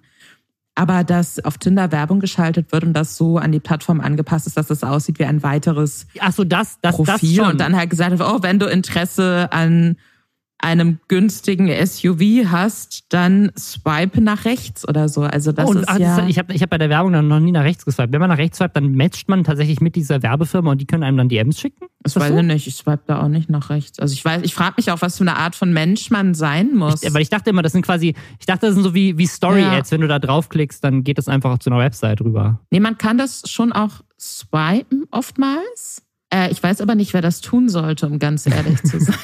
[0.76, 4.58] Aber dass auf Tinder Werbung geschaltet wird und das so an die Plattform angepasst ist,
[4.58, 7.52] dass es aussieht wie ein weiteres Ach so, das, das, das Profil schon.
[7.52, 9.96] und dann halt gesagt wird, oh, wenn du Interesse an
[10.65, 15.21] einem günstigen SUV hast, dann swipe nach rechts oder so.
[15.21, 17.13] Also das Oh, und ist ach, ja das, ich habe ich hab bei der Werbung
[17.13, 18.12] dann noch nie nach rechts geswiped.
[18.12, 21.04] Wenn man nach rechts swiped, dann matcht man tatsächlich mit dieser Werbefirma und die können
[21.04, 21.86] einem dann DMs schicken?
[22.01, 22.38] Das das weiß so?
[22.39, 22.67] ich nicht.
[22.67, 23.99] Ich swipe da auch nicht nach rechts.
[23.99, 26.75] Also ich weiß, ich frage mich auch, was für eine Art von Mensch man sein
[26.75, 27.04] muss.
[27.04, 29.28] Ich, weil ich dachte immer, das sind quasi, ich dachte, das sind so wie, wie
[29.28, 29.91] Story-Ads.
[29.91, 32.60] Wenn du da draufklickst, dann geht das einfach zu einer Website rüber.
[32.71, 36.01] nee, man kann das schon auch swipen oftmals.
[36.34, 39.15] Äh, ich weiß aber nicht, wer das tun sollte, um ganz ehrlich zu sein.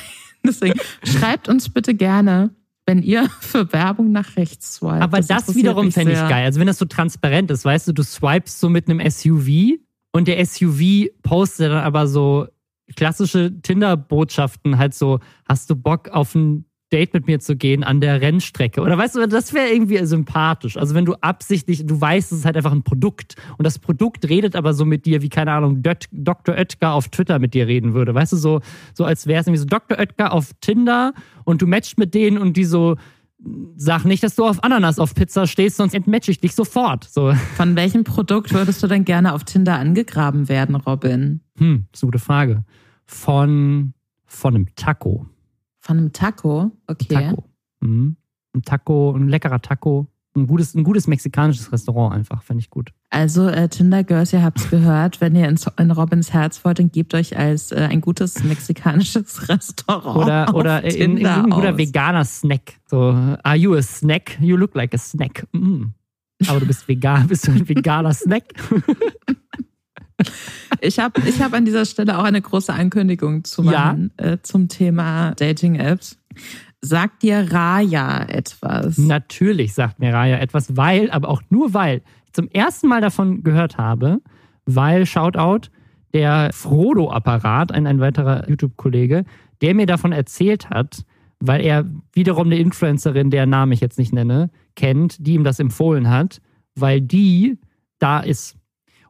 [0.46, 2.52] Deswegen schreibt uns bitte gerne,
[2.86, 5.02] wenn ihr für Werbung nach rechts swipet.
[5.02, 6.46] Aber das, interessiert wiederum fände ich geil.
[6.46, 9.80] Also wenn das so transparent ist, weißt du, du swipest so mit einem SUV
[10.12, 12.48] und der SUV postet dann aber so
[12.96, 18.02] klassische Tinder-Botschaften, halt so, hast du Bock auf ein Date mit mir zu gehen an
[18.02, 18.82] der Rennstrecke?
[18.82, 20.78] Oder weißt du, das wäre irgendwie sympathisch.
[20.78, 24.28] Also wenn du absichtlich, du weißt, es ist halt einfach ein Produkt und das Produkt
[24.30, 26.56] redet aber so mit dir, wie keine Ahnung, Dött, Dr.
[26.56, 28.14] Oetker auf Twitter mit dir reden würde.
[28.14, 28.62] Weißt du, so,
[28.94, 29.98] so als wäre es irgendwie so Dr.
[29.98, 31.14] Oetker auf Tinder
[31.46, 32.98] und du matchst mit denen und die so,
[33.76, 37.06] sag nicht, dass du auf Ananas auf Pizza stehst, sonst entmatch ich dich sofort.
[37.06, 41.42] So, Von welchem Produkt würdest du denn gerne auf Tinder angegraben werden, Robin?
[41.58, 42.64] hm, ist eine gute Frage.
[43.06, 43.94] Von,
[44.26, 45.26] von einem Taco.
[45.82, 46.72] Von einem Taco?
[46.88, 47.14] Okay.
[47.14, 47.44] Taco.
[47.82, 48.16] Mhm.
[48.56, 50.08] Ein Taco, ein leckerer Taco.
[50.34, 52.94] Ein gutes, ein gutes mexikanisches Restaurant einfach, fände ich gut.
[53.10, 56.90] Also äh, Tinder Girls, ihr habt's gehört, wenn ihr ins, in Robins Herz wollt, dann
[56.90, 62.24] gebt euch als äh, ein gutes mexikanisches Restaurant Oder, oder in, in, ein guter veganer
[62.24, 62.80] Snack.
[62.86, 63.10] So,
[63.44, 64.38] are you a snack?
[64.40, 65.46] You look like a snack.
[65.52, 65.88] Mm.
[66.48, 68.44] Aber du bist vegan, bist du ein veganer Snack?
[70.80, 74.68] Ich habe ich hab an dieser Stelle auch eine große Ankündigung zu machen äh, zum
[74.68, 76.18] Thema Dating-Apps.
[76.82, 78.98] Sagt dir Raya etwas?
[78.98, 83.44] Natürlich sagt mir Raya etwas, weil, aber auch nur weil ich zum ersten Mal davon
[83.44, 84.22] gehört habe,
[84.66, 85.70] weil, Shoutout,
[86.14, 89.26] der Frodo-Apparat, ein, ein weiterer YouTube-Kollege,
[89.62, 91.06] der mir davon erzählt hat,
[91.40, 95.60] weil er wiederum eine Influencerin, deren Namen ich jetzt nicht nenne, kennt, die ihm das
[95.60, 96.42] empfohlen hat,
[96.76, 97.60] weil die
[98.00, 98.58] da ist.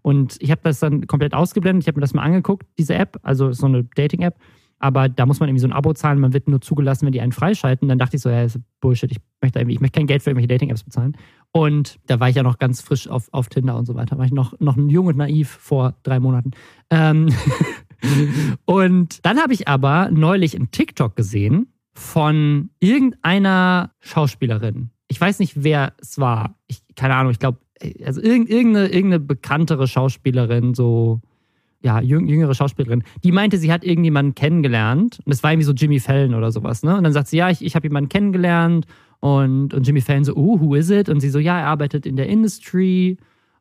[0.01, 1.83] Und ich habe das dann komplett ausgeblendet.
[1.83, 4.35] Ich habe mir das mal angeguckt, diese App, also so eine Dating-App.
[4.81, 6.19] Aber da muss man irgendwie so ein Abo zahlen.
[6.19, 7.87] Man wird nur zugelassen, wenn die einen freischalten.
[7.87, 9.11] Dann dachte ich so, ja, ist Bullshit.
[9.11, 11.15] Ich möchte, ich möchte kein Geld für irgendwelche Dating-Apps bezahlen.
[11.51, 14.17] Und da war ich ja noch ganz frisch auf, auf Tinder und so weiter.
[14.17, 16.51] War ich noch, noch jung und naiv vor drei Monaten.
[16.89, 17.29] Ähm
[18.65, 24.89] und dann habe ich aber neulich einen TikTok gesehen von irgendeiner Schauspielerin.
[25.09, 26.55] Ich weiß nicht, wer es war.
[26.65, 27.59] Ich, keine Ahnung, ich glaube,
[28.05, 31.19] also irgend- irgendeine, irgendeine bekanntere Schauspielerin, so,
[31.81, 35.19] ja, jüng- jüngere Schauspielerin, die meinte, sie hat irgendjemanden kennengelernt.
[35.25, 36.95] Und es war irgendwie so Jimmy Fallon oder sowas, ne?
[36.95, 38.85] Und dann sagt sie, ja, ich, ich habe jemanden kennengelernt.
[39.19, 41.07] Und, und Jimmy Fallon so, oh, who is it?
[41.09, 43.17] Und sie so, ja, er arbeitet in der Industry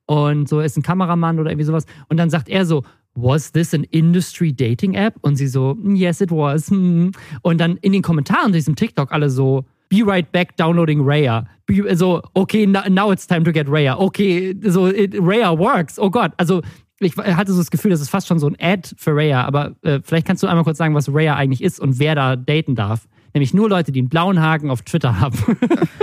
[0.07, 1.87] und so ist ein Kameramann oder irgendwie sowas.
[2.09, 2.83] Und dann sagt er so,
[3.15, 5.15] was this an industry dating app?
[5.21, 6.71] Und sie so, yes, it was.
[6.71, 11.01] hm." Und dann in den Kommentaren zu diesem TikTok alle so, be right back downloading
[11.01, 11.47] Raya.
[11.67, 13.99] Be, so, okay, now, now it's time to get Raya.
[13.99, 15.99] Okay, so it, Raya works.
[15.99, 16.63] Oh Gott, also
[17.01, 19.75] ich hatte so das Gefühl, das ist fast schon so ein Ad für Raya, aber
[19.83, 22.75] äh, vielleicht kannst du einmal kurz sagen, was Raya eigentlich ist und wer da daten
[22.75, 23.09] darf.
[23.33, 25.39] Nämlich nur Leute, die einen blauen Haken auf Twitter haben.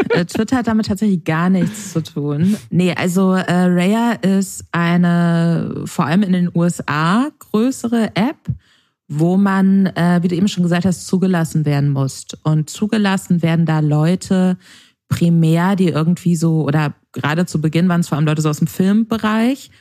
[0.10, 2.56] Äh, Twitter hat damit tatsächlich gar nichts zu tun.
[2.72, 8.38] Nee, also äh, Raya ist eine vor allem in den USA größere App,
[9.08, 12.26] wo man, äh, wie du eben schon gesagt hast, zugelassen werden muss.
[12.44, 14.58] Und zugelassen werden da Leute
[15.08, 18.60] primär, die irgendwie so, oder gerade zu Beginn waren es vor allem Leute so aus
[18.60, 19.72] dem Filmbereich.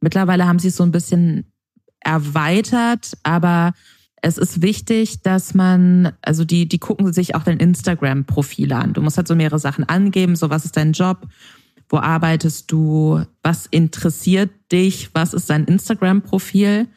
[0.00, 1.52] Mittlerweile haben sie es so ein bisschen
[2.00, 3.72] erweitert, aber
[4.22, 8.92] es ist wichtig, dass man, also die, die gucken sich auch dein Instagram-Profil an.
[8.92, 11.26] Du musst halt so mehrere Sachen angeben, so was ist dein Job,
[11.88, 16.88] wo arbeitest du, was interessiert dich, was ist dein Instagram-Profil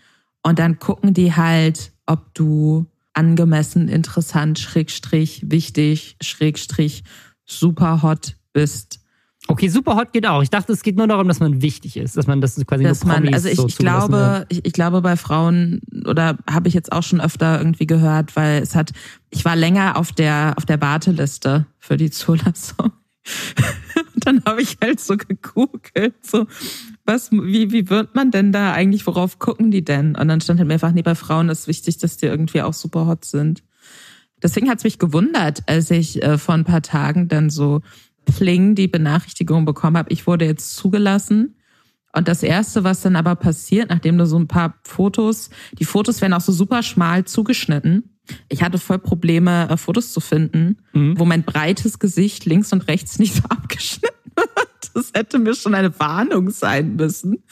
[0.44, 7.04] und dann gucken die halt, ob du angemessen, interessant, schrägstrich, wichtig, schrägstrich,
[7.46, 9.00] super hot bist.
[9.48, 10.44] Okay, super hot geht auch.
[10.44, 13.04] Ich dachte, es geht nur darum, dass man wichtig ist, dass man das quasi dass
[13.04, 16.74] nur man, also ich, so ich glaube, ich, ich glaube bei Frauen oder habe ich
[16.74, 18.92] jetzt auch schon öfter irgendwie gehört, weil es hat,
[19.32, 22.92] ich war länger auf der auf der Warteliste für die Zulassung.
[24.14, 26.46] Und dann habe ich halt so gegoogelt, so
[27.10, 30.16] was, wie, wie wird man denn da eigentlich, worauf gucken die denn?
[30.16, 33.08] Und dann stand halt mehrfach, nee, bei Frauen ist wichtig, dass die irgendwie auch super
[33.08, 33.64] hot sind.
[34.42, 37.82] Deswegen hat's mich gewundert, als ich äh, vor ein paar Tagen dann so
[38.26, 41.56] pling die Benachrichtigung bekommen habe, ich wurde jetzt zugelassen.
[42.14, 46.22] Und das erste, was dann aber passiert, nachdem du so ein paar Fotos, die Fotos
[46.22, 48.16] werden auch so super schmal zugeschnitten.
[48.48, 51.20] Ich hatte voll Probleme, äh, Fotos zu finden, mhm.
[51.20, 54.69] wo mein breites Gesicht links und rechts nicht so abgeschnitten wird.
[54.94, 57.44] Das hätte mir schon eine Warnung sein müssen.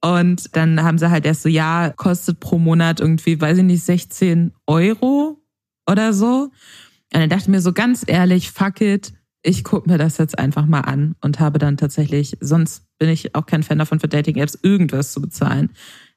[0.00, 3.84] Und dann haben sie halt erst so, ja, kostet pro Monat irgendwie, weiß ich nicht,
[3.84, 5.40] 16 Euro
[5.88, 6.50] oder so.
[7.14, 10.38] Und dann dachte ich mir so ganz ehrlich, fuck it, ich gucke mir das jetzt
[10.38, 14.08] einfach mal an und habe dann tatsächlich, sonst bin ich auch kein Fan davon für
[14.08, 15.70] Dating-Apps, irgendwas zu bezahlen.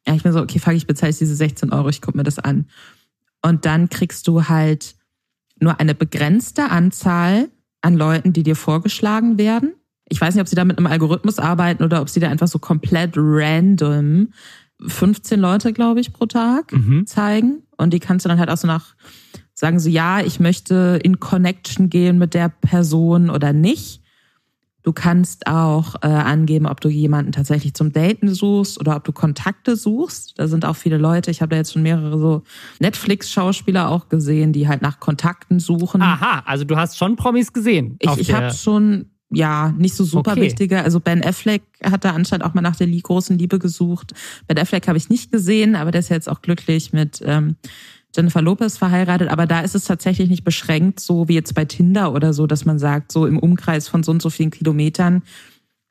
[0.07, 2.23] Ja, ich bin so, okay, fuck, ich bezahle jetzt diese 16 Euro, ich gucke mir
[2.23, 2.67] das an.
[3.41, 4.95] Und dann kriegst du halt
[5.59, 7.49] nur eine begrenzte Anzahl
[7.81, 9.73] an Leuten, die dir vorgeschlagen werden.
[10.09, 12.47] Ich weiß nicht, ob sie da mit einem Algorithmus arbeiten oder ob sie da einfach
[12.47, 14.29] so komplett random
[14.85, 17.05] 15 Leute, glaube ich, pro Tag mhm.
[17.07, 17.63] zeigen.
[17.77, 18.95] Und die kannst du dann halt auch so nach
[19.57, 24.01] sagen sie, ja, ich möchte in Connection gehen mit der Person oder nicht.
[24.83, 29.11] Du kannst auch äh, angeben, ob du jemanden tatsächlich zum Daten suchst oder ob du
[29.11, 30.35] Kontakte suchst.
[30.37, 31.31] Da sind auch viele Leute.
[31.31, 32.43] Ich habe da jetzt schon mehrere so
[32.79, 36.01] Netflix-Schauspieler auch gesehen, die halt nach Kontakten suchen.
[36.03, 37.97] Aha, also du hast schon Promis gesehen.
[37.99, 40.41] Ich, ich habe schon, ja, nicht so super okay.
[40.41, 40.83] wichtige.
[40.83, 44.13] Also Ben Affleck hat da anscheinend auch mal nach der großen Liebe gesucht.
[44.47, 47.57] Ben Affleck habe ich nicht gesehen, aber der ist jetzt auch glücklich mit ähm,
[48.15, 52.13] Jennifer Lopez verheiratet, aber da ist es tatsächlich nicht beschränkt, so wie jetzt bei Tinder
[52.13, 55.23] oder so, dass man sagt, so im Umkreis von so und so vielen Kilometern,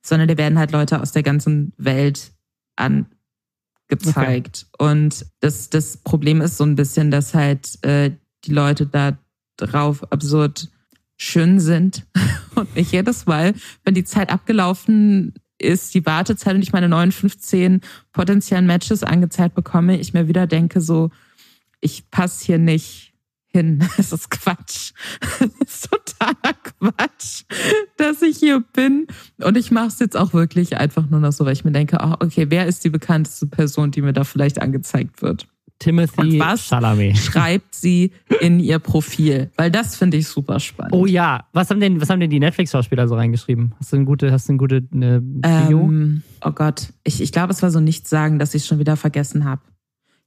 [0.04, 2.32] sondern da werden halt Leute aus der ganzen Welt
[2.76, 4.66] angezeigt.
[4.72, 4.90] Okay.
[4.90, 8.12] Und das, das Problem ist so ein bisschen, dass halt äh,
[8.44, 9.18] die Leute da
[9.58, 10.70] drauf absurd
[11.16, 12.06] schön sind
[12.54, 13.54] und ich jedes Mal,
[13.84, 17.80] wenn die Zeit abgelaufen ist, die Wartezeit und ich meine 9, 15
[18.12, 21.10] potenziellen Matches angezeigt bekomme, ich mir wieder denke so,
[21.80, 23.14] ich passe hier nicht
[23.46, 23.88] hin.
[23.98, 24.92] Es ist Quatsch.
[25.40, 27.44] Es ist totaler Quatsch,
[27.96, 29.06] dass ich hier bin.
[29.38, 31.98] Und ich mache es jetzt auch wirklich einfach nur noch so, weil ich mir denke,
[32.02, 35.46] oh, okay, wer ist die bekannteste Person, die mir da vielleicht angezeigt wird?
[35.78, 37.16] Timothy was Chalamet.
[37.16, 39.50] schreibt sie in ihr Profil?
[39.56, 40.94] Weil das finde ich super spannend.
[40.94, 43.74] Oh ja, was haben denn, was haben denn die Netflix-Schauspieler so reingeschrieben?
[43.78, 45.80] Hast du eine gute, hast du eine gute eine Bio?
[45.80, 48.78] Ähm, oh Gott, ich, ich glaube, es war so nichts sagen, dass ich es schon
[48.78, 49.62] wieder vergessen habe.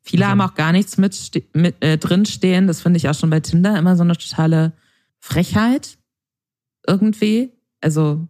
[0.01, 0.31] Viele also.
[0.31, 2.67] haben auch gar nichts mit, mit äh, drinstehen.
[2.67, 4.73] Das finde ich auch schon bei Tinder immer so eine totale
[5.19, 5.97] Frechheit.
[6.87, 7.51] Irgendwie.
[7.81, 8.27] Also,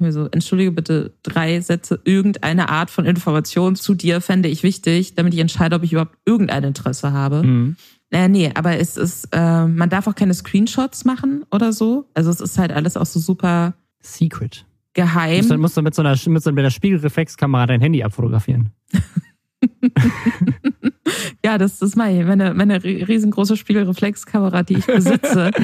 [0.00, 5.34] so, entschuldige bitte, drei Sätze, irgendeine Art von Information zu dir fände ich wichtig, damit
[5.34, 7.42] ich entscheide, ob ich überhaupt irgendein Interesse habe.
[7.42, 7.76] Mhm.
[8.10, 12.08] Äh, nee, aber es ist, äh, man darf auch keine Screenshots machen oder so.
[12.14, 14.64] Also es ist halt alles auch so super secret.
[14.94, 15.46] Geheim.
[15.46, 18.70] Dann musst du mit so einer, mit so einer Spiegelreflexkamera dein Handy abfotografieren.
[21.44, 25.50] ja, das ist meine, meine, meine riesengroße Spiegelreflexkamera, die ich besitze.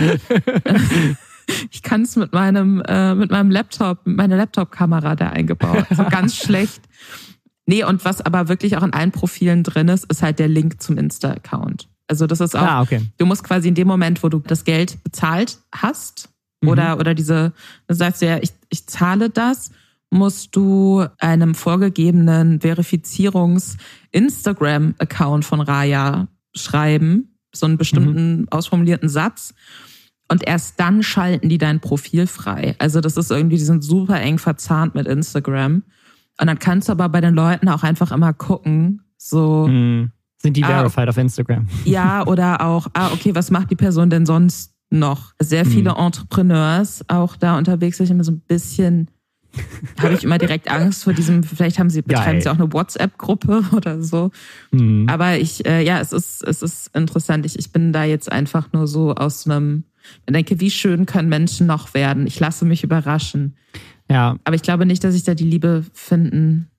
[1.71, 5.87] ich kann es mit meinem, äh, mit meinem Laptop, mit meiner Laptop-Kamera da eingebaut.
[5.91, 6.83] Also ganz schlecht.
[7.67, 10.83] Nee, und was aber wirklich auch in allen Profilen drin ist, ist halt der Link
[10.83, 11.89] zum Insta-Account.
[12.07, 13.01] Also das ist auch, ah, okay.
[13.17, 16.29] du musst quasi in dem Moment, wo du das Geld bezahlt hast,
[16.61, 16.69] mhm.
[16.69, 17.55] oder, oder diese,
[17.87, 19.71] du sagst ja, ich, ich zahle das,
[20.11, 28.49] musst du einem vorgegebenen Verifizierungs-Instagram-Account von Raya schreiben, so einen bestimmten mhm.
[28.51, 29.55] ausformulierten Satz.
[30.29, 32.75] Und erst dann schalten die dein Profil frei.
[32.79, 35.83] Also das ist irgendwie, die sind super eng verzahnt mit Instagram.
[36.41, 39.69] Und dann kannst du aber bei den Leuten auch einfach immer gucken, so.
[39.69, 40.11] Mhm.
[40.39, 41.69] Sind die ah, verified auf Instagram?
[41.85, 45.33] Ja, oder auch, ah, okay, was macht die Person denn sonst noch?
[45.41, 46.07] Sehr viele mhm.
[46.07, 49.09] Entrepreneurs auch da unterwegs, sich immer so ein bisschen
[50.01, 52.43] habe ich immer direkt Angst vor diesem, vielleicht haben sie, betreiben Geil.
[52.43, 54.31] sie auch eine WhatsApp-Gruppe oder so.
[54.73, 55.07] Mhm.
[55.09, 57.47] Aber ich, äh, ja, es ist, es ist interessant.
[57.47, 59.85] Ich, ich bin da jetzt einfach nur so aus einem,
[60.27, 62.27] ich denke, wie schön können Menschen noch werden?
[62.27, 63.57] Ich lasse mich überraschen.
[64.11, 64.37] Ja.
[64.45, 66.71] Aber ich glaube nicht, dass ich da die Liebe finden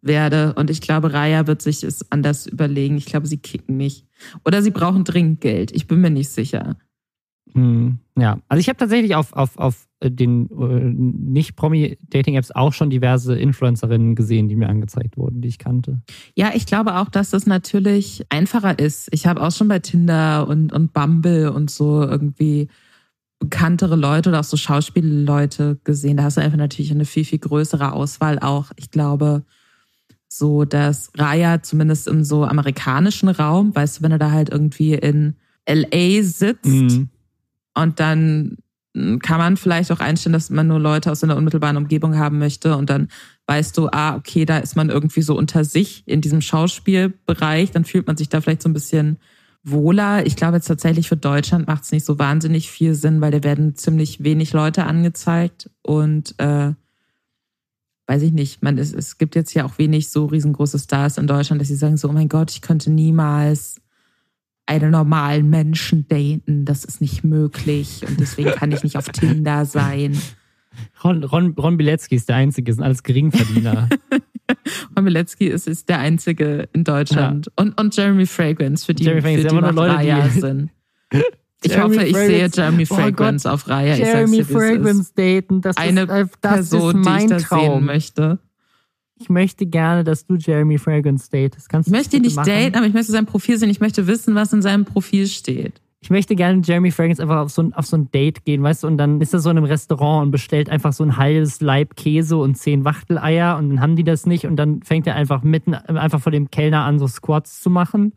[0.00, 0.54] werde.
[0.54, 2.96] Und ich glaube, Raya wird sich es anders überlegen.
[2.96, 4.06] Ich glaube, sie kicken mich.
[4.44, 5.72] Oder sie brauchen dringend Geld.
[5.72, 6.76] Ich bin mir nicht sicher.
[7.56, 13.34] Hm, ja, also ich habe tatsächlich auf, auf, auf den äh, Nicht-Promi-Dating-Apps auch schon diverse
[13.34, 16.02] Influencerinnen gesehen, die mir angezeigt wurden, die ich kannte.
[16.34, 19.08] Ja, ich glaube auch, dass das natürlich einfacher ist.
[19.10, 22.68] Ich habe auch schon bei Tinder und, und Bumble und so irgendwie
[23.38, 26.18] bekanntere Leute oder auch so Schauspielleute gesehen.
[26.18, 28.70] Da hast du einfach natürlich eine viel, viel größere Auswahl auch.
[28.76, 29.44] Ich glaube,
[30.28, 34.92] so dass Raya zumindest im so amerikanischen Raum, weißt du, wenn du da halt irgendwie
[34.92, 35.36] in
[35.66, 37.08] LA sitzt, mhm
[37.76, 38.56] und dann
[38.96, 42.38] hm, kann man vielleicht auch einstellen, dass man nur Leute aus einer unmittelbaren Umgebung haben
[42.38, 42.76] möchte.
[42.76, 43.08] Und dann
[43.46, 47.84] weißt du, ah, okay, da ist man irgendwie so unter sich in diesem Schauspielbereich, dann
[47.84, 49.18] fühlt man sich da vielleicht so ein bisschen
[49.62, 50.24] wohler.
[50.26, 53.44] Ich glaube jetzt tatsächlich für Deutschland macht es nicht so wahnsinnig viel Sinn, weil da
[53.44, 56.72] werden ziemlich wenig Leute angezeigt und äh,
[58.06, 61.26] weiß ich nicht, man, es, es gibt jetzt ja auch wenig so riesengroße Stars in
[61.26, 63.80] Deutschland, dass sie sagen so, oh mein Gott, ich könnte niemals
[64.66, 69.64] einen normalen Menschen daten, das ist nicht möglich und deswegen kann ich nicht auf Tinder
[69.64, 70.20] sein.
[71.02, 73.88] Ron, Ron, Ron Bilecki ist der Einzige, sind alles Geringverdiener.
[74.96, 77.46] Ron Bilecki ist, ist der Einzige in Deutschland.
[77.46, 77.52] Ja.
[77.56, 80.70] Und, und Jeremy Fragrance, für die, Jeremy für die, die Leute, die sind.
[81.62, 82.54] Ich Jeremy hoffe, ich Fragrance.
[82.54, 83.94] sehe Jeremy Fragrance oh auf Raya.
[83.94, 87.60] Jeremy Fragrance daten, das eine ist, das Person, ist mein die ich Traum.
[87.60, 88.38] sehen möchte.
[89.18, 91.68] Ich möchte gerne, dass du Jeremy Fragrance datest.
[91.68, 92.48] Kannst ich möchte ihn nicht machen?
[92.48, 93.70] daten, aber ich möchte sein Profil sehen.
[93.70, 95.80] Ich möchte wissen, was in seinem Profil steht.
[96.00, 98.84] Ich möchte gerne Jeremy Fragrance einfach auf so, ein, auf so ein Date gehen, weißt
[98.84, 101.60] du, und dann ist er so in einem Restaurant und bestellt einfach so ein halbes
[101.60, 105.16] Leib Käse und zehn Wachteleier und dann haben die das nicht und dann fängt er
[105.16, 108.12] einfach mitten, einfach vor dem Kellner an, so Squats zu machen.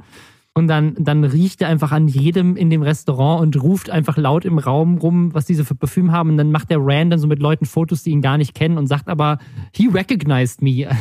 [0.55, 4.45] Und dann, dann riecht er einfach an jedem in dem Restaurant und ruft einfach laut
[4.45, 6.31] im Raum rum, was diese für Parfüm haben.
[6.31, 8.87] Und dann macht der random so mit Leuten Fotos, die ihn gar nicht kennen und
[8.87, 9.37] sagt aber,
[9.73, 10.89] he recognized me.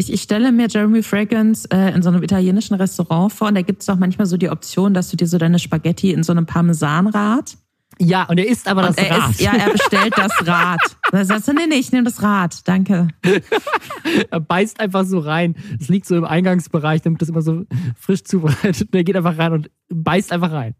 [0.00, 3.60] Ich, ich stelle mir Jeremy Fragrance äh, in so einem italienischen Restaurant vor und da
[3.60, 6.32] gibt es auch manchmal so die Option, dass du dir so deine Spaghetti in so
[6.32, 7.58] einem Parmesanrad
[8.00, 9.30] ja, und er isst aber das er Rad.
[9.30, 10.80] Ist, ja, er bestellt das Rad.
[11.12, 13.08] Da sagst du, nee, nee, ich nehme das Rad, danke.
[14.30, 15.54] er beißt einfach so rein.
[15.78, 17.64] Es liegt so im Eingangsbereich, damit das immer so
[17.96, 18.88] frisch zubereitet.
[18.88, 20.74] Und er geht einfach rein und beißt einfach rein.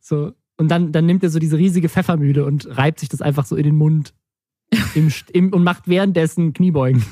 [0.00, 0.32] So.
[0.58, 3.56] Und dann, dann nimmt er so diese riesige Pfeffermühle und reibt sich das einfach so
[3.56, 4.12] in den Mund.
[4.94, 7.02] Im, im, und macht währenddessen Kniebeugen.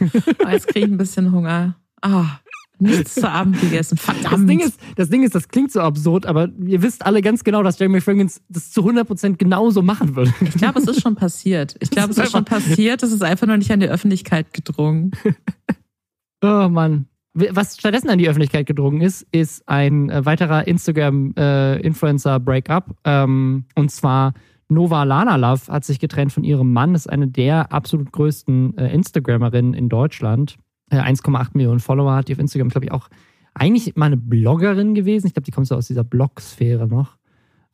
[0.45, 1.77] Oh, jetzt kriege ich ein bisschen Hunger.
[2.03, 2.23] Ah.
[2.23, 2.46] Oh.
[2.79, 3.97] Nichts zu Abend gegessen.
[3.97, 4.33] Verdammt.
[4.33, 7.45] Das Ding, ist, das Ding ist, das klingt so absurd, aber ihr wisst alle ganz
[7.45, 10.35] genau, dass Jeremy Fragrance das zu 100% genauso machen würde.
[10.41, 11.77] Ich glaube, es ist schon passiert.
[11.81, 13.03] Ich glaube, es ist schon passiert.
[13.03, 15.13] Es ist einfach noch nicht an die Öffentlichkeit gedrungen.
[16.43, 17.07] oh Mann.
[17.39, 22.97] Was stattdessen an die Öffentlichkeit gedrungen ist, ist ein äh, weiterer Instagram-Influencer-Breakup.
[23.05, 24.33] Äh, ähm, und zwar
[24.69, 26.95] Nova Lana Love hat sich getrennt von ihrem Mann.
[26.95, 30.57] Das ist eine der absolut größten äh, Instagramerinnen in Deutschland.
[30.91, 33.09] 1,8 äh, Millionen Follower hat die auf Instagram, glaube ich, auch
[33.55, 35.27] eigentlich mal eine Bloggerin gewesen.
[35.27, 37.17] Ich glaube, die kommt so aus dieser Blog-Sphäre noch.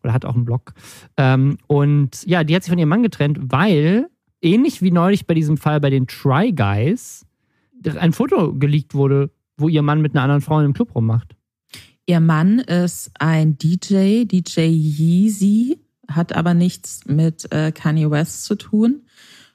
[0.02, 0.74] Oder hat auch einen Blog.
[1.16, 4.08] Ähm, und ja, die hat sich von ihrem Mann getrennt, weil,
[4.40, 7.26] ähnlich wie neulich bei diesem Fall bei den Try Guys,
[7.96, 11.36] ein Foto geleakt wurde, wo ihr Mann mit einer anderen Frau im Club rummacht.
[12.06, 18.56] Ihr Mann ist ein DJ, DJ Yeezy, hat aber nichts mit äh, Kanye West zu
[18.56, 19.02] tun.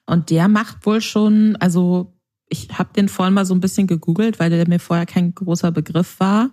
[0.06, 2.17] Und der macht wohl schon, also
[2.50, 5.72] ich habe den vorhin mal so ein bisschen gegoogelt, weil der mir vorher kein großer
[5.72, 6.52] Begriff war.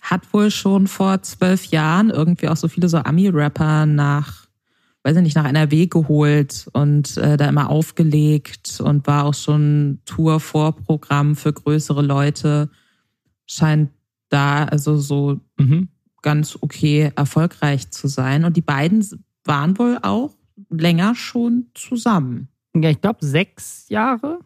[0.00, 4.46] Hat wohl schon vor zwölf Jahren irgendwie auch so viele so Ami-Rapper nach,
[5.02, 10.00] weiß ich nicht, nach NRW geholt und äh, da immer aufgelegt und war auch schon
[10.06, 12.70] Tour-Vorprogramm für größere Leute.
[13.46, 13.90] Scheint
[14.28, 15.88] da also so mhm.
[16.22, 18.44] ganz okay erfolgreich zu sein.
[18.44, 19.04] Und die beiden
[19.44, 20.34] waren wohl auch
[20.70, 22.48] länger schon zusammen.
[22.74, 24.37] Ja, ich glaube sechs Jahre.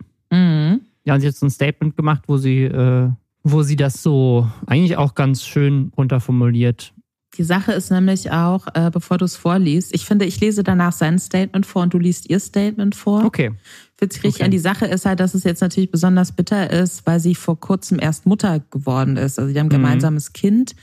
[1.04, 3.10] Ja, und sie hat so ein Statement gemacht, wo sie, äh,
[3.42, 6.94] wo sie das so eigentlich auch ganz schön runterformuliert.
[7.38, 10.92] Die Sache ist nämlich auch, äh, bevor du es vorliest, ich finde, ich lese danach
[10.92, 13.24] sein Statement vor und du liest ihr Statement vor.
[13.24, 13.52] Okay.
[13.98, 14.42] Witzig okay.
[14.44, 17.58] an die Sache ist halt, dass es jetzt natürlich besonders bitter ist, weil sie vor
[17.58, 19.38] kurzem erst Mutter geworden ist.
[19.38, 19.82] Also die haben ein mhm.
[19.82, 20.76] gemeinsames Kind,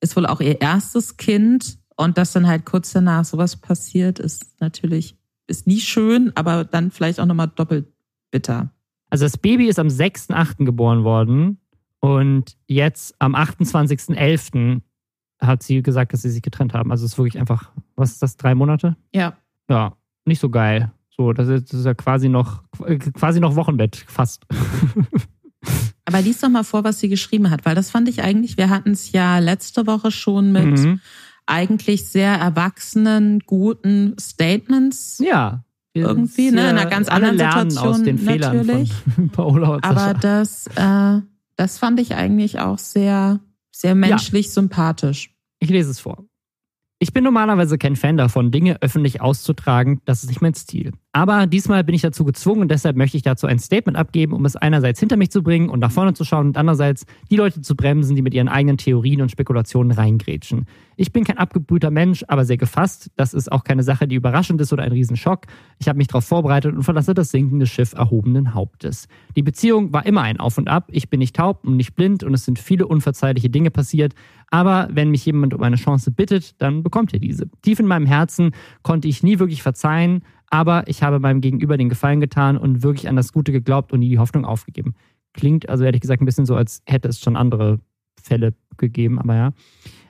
[0.00, 4.60] ist wohl auch ihr erstes Kind und dass dann halt kurz danach sowas passiert, ist
[4.60, 7.86] natürlich, ist nie schön, aber dann vielleicht auch nochmal doppelt
[8.30, 8.70] bitter.
[9.10, 10.64] Also das Baby ist am 6.8.
[10.64, 11.60] geboren worden
[12.00, 14.80] und jetzt am 28.11.
[15.40, 16.90] hat sie gesagt, dass sie sich getrennt haben.
[16.90, 18.96] Also es ist wirklich einfach, was ist das, drei Monate?
[19.14, 19.36] Ja.
[19.68, 20.92] Ja, nicht so geil.
[21.10, 22.62] So, das ist, das ist ja quasi noch,
[23.14, 24.44] quasi noch Wochenbett, fast.
[26.04, 28.70] Aber lies doch mal vor, was sie geschrieben hat, weil das fand ich eigentlich, wir
[28.70, 31.00] hatten es ja letzte Woche schon mit mhm.
[31.46, 35.20] eigentlich sehr erwachsenen, guten Statements.
[35.24, 35.64] Ja
[35.96, 36.62] irgendwie, ne?
[36.62, 38.92] In einer ganz anderen Situation aus den Fehlern natürlich.
[39.14, 41.20] Von Paola und Aber das, äh,
[41.56, 43.40] das fand ich eigentlich auch sehr,
[43.72, 44.52] sehr menschlich ja.
[44.52, 45.34] sympathisch.
[45.58, 46.24] Ich lese es vor.
[46.98, 50.00] Ich bin normalerweise kein Fan davon, Dinge öffentlich auszutragen.
[50.06, 50.92] Das ist nicht mein Stil.
[51.16, 54.44] Aber diesmal bin ich dazu gezwungen und deshalb möchte ich dazu ein Statement abgeben, um
[54.44, 57.62] es einerseits hinter mich zu bringen und nach vorne zu schauen und andererseits die Leute
[57.62, 60.66] zu bremsen, die mit ihren eigenen Theorien und Spekulationen reingrätschen.
[60.98, 63.10] Ich bin kein abgebrühter Mensch, aber sehr gefasst.
[63.16, 65.46] Das ist auch keine Sache, die überraschend ist oder ein Riesenschock.
[65.78, 69.08] Ich habe mich darauf vorbereitet und verlasse das sinkende Schiff erhobenen Hauptes.
[69.36, 70.88] Die Beziehung war immer ein Auf und Ab.
[70.90, 74.14] Ich bin nicht taub und nicht blind und es sind viele unverzeihliche Dinge passiert.
[74.50, 77.48] Aber wenn mich jemand um eine Chance bittet, dann bekommt er diese.
[77.62, 78.52] Tief in meinem Herzen
[78.82, 83.08] konnte ich nie wirklich verzeihen, Aber ich habe meinem Gegenüber den Gefallen getan und wirklich
[83.08, 84.94] an das Gute geglaubt und nie die Hoffnung aufgegeben.
[85.32, 87.80] Klingt also ehrlich gesagt ein bisschen so, als hätte es schon andere
[88.22, 89.52] Fälle gegeben, aber ja.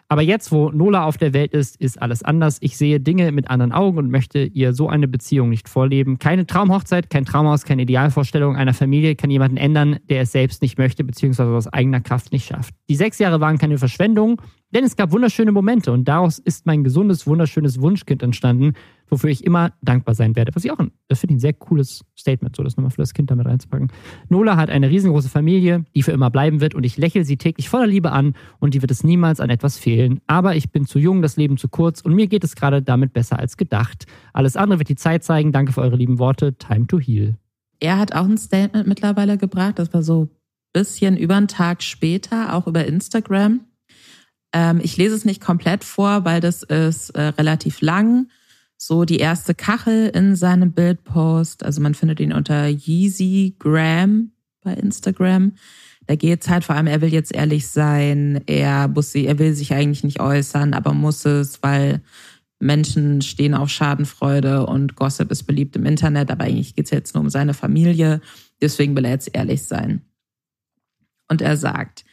[0.09, 2.59] Aber jetzt, wo Nola auf der Welt ist, ist alles anders.
[2.61, 6.21] Ich sehe Dinge mit anderen Augen und möchte ihr so eine Beziehung nicht vorleben.
[6.21, 10.79] Keine Traumhochzeit, kein Traumhaus, keine Idealvorstellung einer Familie kann jemanden ändern, der es selbst nicht
[10.79, 12.73] möchte, beziehungsweise aus eigener Kraft nicht schafft.
[12.89, 14.41] Die sechs Jahre waren keine Verschwendung,
[14.77, 18.75] denn es gab wunderschöne Momente und daraus ist mein gesundes, wunderschönes Wunschkind entstanden,
[19.09, 20.55] wofür ich immer dankbar sein werde.
[20.55, 20.77] Was ich auch,
[21.09, 23.91] das finde ich ein sehr cooles Statement, so das nochmal für das Kind damit reinzupacken.
[24.29, 27.71] Nola hat eine riesengroße Familie, die für immer bleiben wird und ich lächle sie täglich
[27.71, 30.21] voller Liebe an und die wird es niemals an etwas fehlen.
[30.27, 33.15] Aber ich bin zu jung, das Leben zu kurz und mir geht es gerade damit
[33.15, 34.05] besser als gedacht.
[34.35, 35.53] Alles andere wird die Zeit zeigen.
[35.53, 36.53] Danke für eure lieben Worte.
[36.59, 37.39] Time to heal.
[37.81, 40.31] Er hat auch ein Statement mittlerweile gebracht, das war so ein
[40.75, 43.61] bisschen über einen Tag später, auch über Instagram.
[44.57, 48.29] Ähm, ich lese es nicht komplett vor, weil das ist äh, relativ lang
[48.79, 51.63] so die erste Kachel in seinem Bildpost.
[51.63, 54.33] Also man findet ihn unter Yeezy Graham
[54.63, 55.53] bei Instagram.
[56.07, 59.39] Da geht es halt vor allem, er will jetzt ehrlich sein, er muss sie, er
[59.39, 62.01] will sich eigentlich nicht äußern, aber muss es, weil
[62.59, 67.15] Menschen stehen auf Schadenfreude und Gossip ist beliebt im Internet, aber eigentlich geht es jetzt
[67.15, 68.23] nur um seine Familie.
[68.63, 70.01] Deswegen will er jetzt ehrlich sein.
[71.29, 72.06] Und er sagt,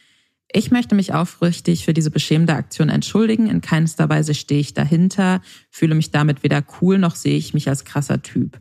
[0.56, 3.48] ich möchte mich aufrichtig für diese beschämende Aktion entschuldigen.
[3.48, 7.68] In keinster Weise stehe ich dahinter, fühle mich damit weder cool noch sehe ich mich
[7.68, 8.60] als krasser Typ.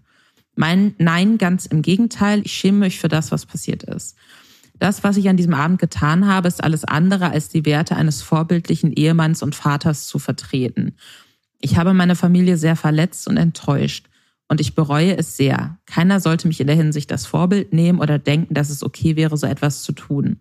[0.56, 4.16] Mein Nein, ganz im Gegenteil, ich schäme mich für das, was passiert ist.
[4.80, 8.24] Das, was ich an diesem Abend getan habe, ist alles andere als die Werte eines
[8.24, 10.96] vorbildlichen Ehemanns und Vaters zu vertreten.
[11.60, 14.08] Ich habe meine Familie sehr verletzt und enttäuscht.
[14.50, 15.78] Und ich bereue es sehr.
[15.86, 19.38] Keiner sollte mich in der Hinsicht das Vorbild nehmen oder denken, dass es okay wäre,
[19.38, 20.40] so etwas zu tun.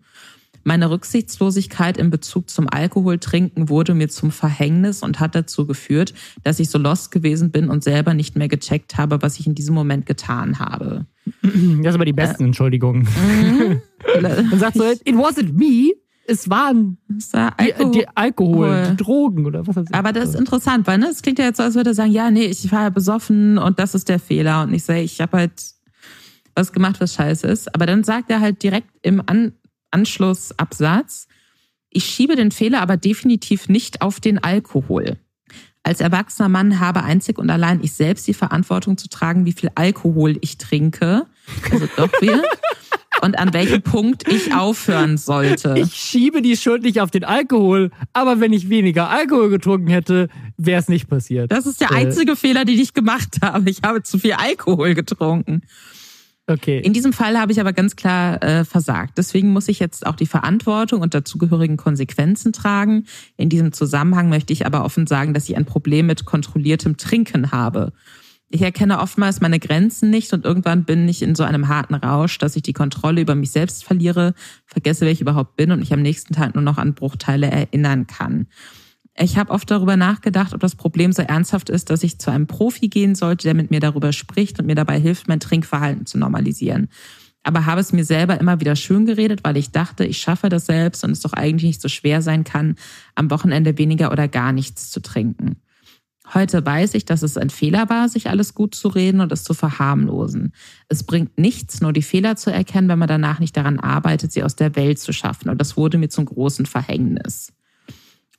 [0.63, 6.59] Meine Rücksichtslosigkeit in Bezug zum Alkoholtrinken wurde mir zum Verhängnis und hat dazu geführt, dass
[6.59, 9.75] ich so lost gewesen bin und selber nicht mehr gecheckt habe, was ich in diesem
[9.75, 11.05] Moment getan habe.
[11.41, 13.07] Das ist aber die besten äh, Entschuldigungen.
[14.21, 15.93] Man sagt so, it wasn't me,
[16.25, 19.95] es waren es war Alkohol, die, die Alkohol, die Drogen oder was weiß ich.
[19.95, 22.11] Aber das ist interessant, weil ne, es klingt ja jetzt so, als würde er sagen,
[22.11, 24.63] ja, nee, ich war ja besoffen und das ist der Fehler.
[24.63, 25.51] Und ich sage, ich habe halt
[26.55, 27.73] was gemacht, was scheiße ist.
[27.73, 29.53] Aber dann sagt er halt direkt im An
[29.93, 31.27] Anschlussabsatz.
[31.89, 35.17] Ich schiebe den Fehler aber definitiv nicht auf den Alkohol.
[35.83, 39.69] Als erwachsener Mann habe einzig und allein ich selbst die Verantwortung zu tragen, wie viel
[39.75, 41.25] Alkohol ich trinke.
[41.71, 42.41] Also doch wir.
[43.21, 45.75] und an welchem Punkt ich aufhören sollte.
[45.77, 50.29] Ich schiebe die Schuld nicht auf den Alkohol, aber wenn ich weniger Alkohol getrunken hätte,
[50.57, 51.51] wäre es nicht passiert.
[51.51, 51.95] Das ist der äh.
[51.95, 52.35] einzige äh.
[52.35, 53.69] Fehler, den ich gemacht habe.
[53.69, 55.61] Ich habe zu viel Alkohol getrunken.
[56.45, 56.79] Okay.
[56.79, 59.17] In diesem Fall habe ich aber ganz klar äh, versagt.
[59.17, 63.05] Deswegen muss ich jetzt auch die Verantwortung und dazugehörigen Konsequenzen tragen.
[63.37, 67.51] In diesem Zusammenhang möchte ich aber offen sagen, dass ich ein Problem mit kontrolliertem Trinken
[67.53, 67.93] habe.
[68.49, 72.37] Ich erkenne oftmals meine Grenzen nicht und irgendwann bin ich in so einem harten Rausch,
[72.37, 74.35] dass ich die Kontrolle über mich selbst verliere,
[74.65, 78.05] vergesse, wer ich überhaupt bin und mich am nächsten Tag nur noch an Bruchteile erinnern
[78.05, 78.47] kann.
[79.15, 82.47] Ich habe oft darüber nachgedacht, ob das Problem so ernsthaft ist, dass ich zu einem
[82.47, 86.17] Profi gehen sollte, der mit mir darüber spricht und mir dabei hilft, mein Trinkverhalten zu
[86.17, 86.89] normalisieren.
[87.43, 90.65] Aber habe es mir selber immer wieder schön geredet, weil ich dachte, ich schaffe das
[90.65, 92.75] selbst und es doch eigentlich nicht so schwer sein kann,
[93.15, 95.57] am Wochenende weniger oder gar nichts zu trinken.
[96.33, 99.43] Heute weiß ich, dass es ein Fehler war, sich alles gut zu reden und es
[99.43, 100.53] zu verharmlosen.
[100.87, 104.41] Es bringt nichts, nur die Fehler zu erkennen, wenn man danach nicht daran arbeitet, sie
[104.41, 105.49] aus der Welt zu schaffen.
[105.49, 107.51] Und das wurde mir zum großen Verhängnis.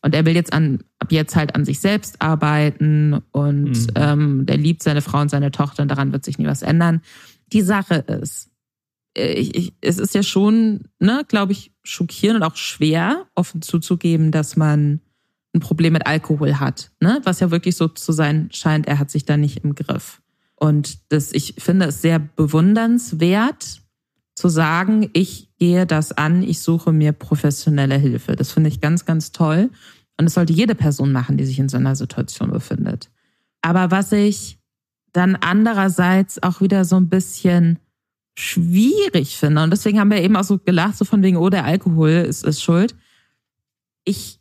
[0.04, 3.86] Und er will jetzt an, ab jetzt halt an sich selbst arbeiten und mhm.
[3.94, 7.00] ähm, der liebt seine Frau und seine Tochter und daran wird sich nie was ändern.
[7.54, 8.50] Die Sache ist,
[9.16, 13.62] äh, ich, ich, es ist ja schon, ne, glaube ich, schockierend und auch schwer, offen
[13.62, 15.00] zuzugeben, dass man
[15.54, 17.20] ein Problem mit Alkohol hat, ne?
[17.24, 20.20] Was ja wirklich so zu sein scheint, er hat sich da nicht im Griff.
[20.54, 23.80] Und das, ich finde es sehr bewundernswert,
[24.34, 28.34] zu sagen, ich gehe das an, ich suche mir professionelle Hilfe.
[28.36, 29.70] Das finde ich ganz, ganz toll.
[30.16, 33.10] Und das sollte jede Person machen, die sich in so einer Situation befindet.
[33.62, 34.58] Aber was ich
[35.12, 37.78] dann andererseits auch wieder so ein bisschen
[38.36, 41.64] schwierig finde, und deswegen haben wir eben auch so gelacht, so von wegen, oh, der
[41.64, 42.96] Alkohol ist, ist schuld.
[44.04, 44.40] Ich,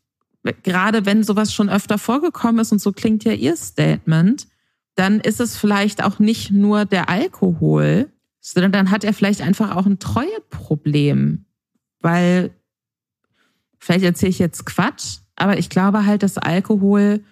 [0.63, 4.47] gerade wenn sowas schon öfter vorgekommen ist, und so klingt ja ihr Statement,
[4.95, 8.11] dann ist es vielleicht auch nicht nur der Alkohol,
[8.45, 11.45] sondern dann hat er vielleicht einfach auch ein Treueproblem.
[12.01, 12.51] Weil,
[13.79, 17.23] vielleicht erzähle ich jetzt Quatsch, aber ich glaube halt, dass Alkohol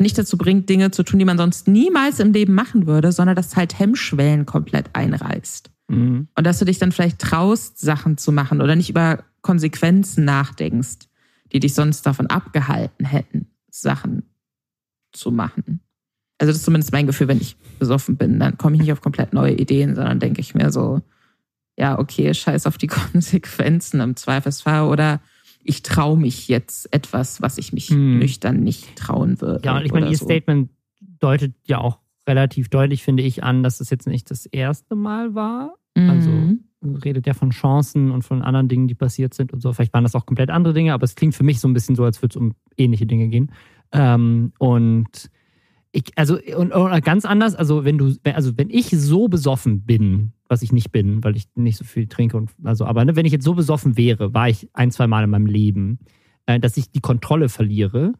[0.00, 3.36] nicht dazu bringt, Dinge zu tun, die man sonst niemals im Leben machen würde, sondern
[3.36, 5.70] dass halt Hemmschwellen komplett einreißt.
[5.88, 6.28] Mhm.
[6.34, 11.08] Und dass du dich dann vielleicht traust, Sachen zu machen oder nicht über Konsequenzen nachdenkst,
[11.52, 14.24] die dich sonst davon abgehalten hätten, Sachen
[15.12, 15.80] zu machen.
[16.38, 18.38] Also das ist zumindest mein Gefühl, wenn ich besoffen bin.
[18.38, 21.00] Dann komme ich nicht auf komplett neue Ideen, sondern denke ich mir so,
[21.76, 25.20] ja, okay, scheiß auf die Konsequenzen im Zweifelsfall oder
[25.62, 28.18] ich traue mich jetzt etwas, was ich mich hm.
[28.18, 29.64] nüchtern nicht trauen würde.
[29.64, 30.26] Ja, und ich meine, ihr so.
[30.26, 30.70] Statement
[31.20, 35.34] deutet ja auch relativ deutlich, finde ich, an, dass es jetzt nicht das erste Mal
[35.34, 35.74] war.
[35.96, 36.64] Also mhm.
[36.84, 39.72] Also redet ja von Chancen und von anderen Dingen, die passiert sind und so.
[39.72, 41.96] Vielleicht waren das auch komplett andere Dinge, aber es klingt für mich so ein bisschen
[41.96, 43.52] so, als würde es um ähnliche Dinge gehen.
[43.92, 45.30] Ähm, und
[45.94, 50.32] ich, also, und, und, ganz anders, also wenn du, also wenn ich so besoffen bin,
[50.48, 53.26] was ich nicht bin, weil ich nicht so viel trinke und also, aber ne, wenn
[53.26, 56.00] ich jetzt so besoffen wäre, war ich ein, zwei Mal in meinem Leben,
[56.46, 58.12] äh, dass ich die Kontrolle verliere,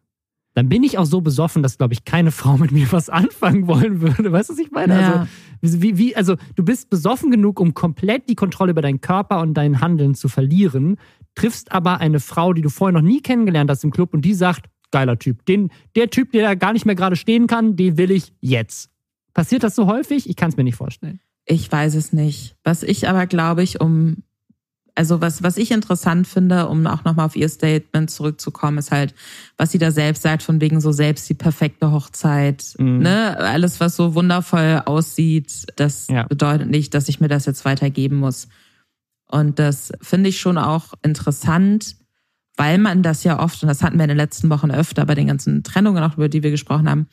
[0.55, 3.67] dann bin ich auch so besoffen, dass, glaube ich, keine Frau mit mir was anfangen
[3.67, 4.31] wollen würde.
[4.31, 5.01] Weißt du, was ich meine?
[5.01, 5.27] Ja.
[5.61, 9.41] Also, wie, wie, also, du bist besoffen genug, um komplett die Kontrolle über deinen Körper
[9.41, 10.97] und dein Handeln zu verlieren,
[11.35, 14.35] triffst aber eine Frau, die du vorher noch nie kennengelernt hast im Club und die
[14.35, 15.45] sagt, geiler Typ.
[15.47, 18.91] Den, der Typ, der da gar nicht mehr gerade stehen kann, den will ich jetzt.
[19.35, 20.31] Passiert das so häufig?
[20.31, 21.19] Ich kann es mir nicht vorstellen.
[21.47, 22.55] Ich weiß es nicht.
[22.63, 24.23] Was ich aber, glaube ich, um,
[24.95, 29.17] also was, was ich interessant finde, um auch nochmal auf ihr Statement zurückzukommen, ist halt,
[29.57, 33.01] was sie da selbst sagt, von wegen so selbst die perfekte Hochzeit, mhm.
[33.01, 33.37] ne?
[33.37, 36.23] Alles, was so wundervoll aussieht, das ja.
[36.29, 38.47] bedeutet nicht, dass ich mir das jetzt weitergeben muss.
[39.27, 41.97] Und das finde ich schon auch interessant,
[42.57, 45.15] weil man das ja oft, und das hatten wir in den letzten Wochen öfter bei
[45.15, 47.09] den ganzen Trennungen, auch über die wir gesprochen haben,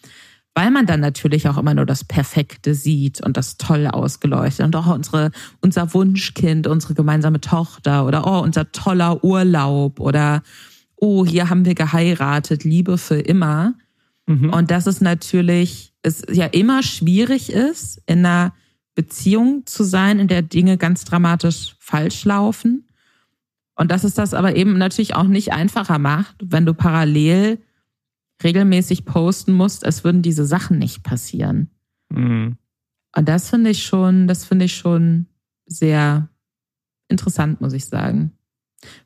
[0.54, 4.76] weil man dann natürlich auch immer nur das Perfekte sieht und das toll ausgeleuchtet und
[4.76, 5.32] auch unsere,
[5.62, 10.44] unser Wunschkind, unsere gemeinsame Tochter oder oh, unser toller Urlaub oder
[10.98, 13.76] oh, hier haben wir geheiratet, Liebe für immer.
[14.28, 14.54] Mhm.
[14.54, 18.54] Und dass es natürlich, es ja immer schwierig ist, in einer
[18.94, 22.88] Beziehung zu sein, in der Dinge ganz dramatisch falsch laufen.
[23.76, 27.60] Und dass es das aber eben natürlich auch nicht einfacher macht, wenn du parallel
[28.44, 31.70] regelmäßig posten musst, es würden diese Sachen nicht passieren.
[32.10, 32.58] Mhm.
[33.16, 35.28] Und das finde ich schon, das finde ich schon
[35.66, 36.30] sehr
[37.08, 38.32] interessant, muss ich sagen.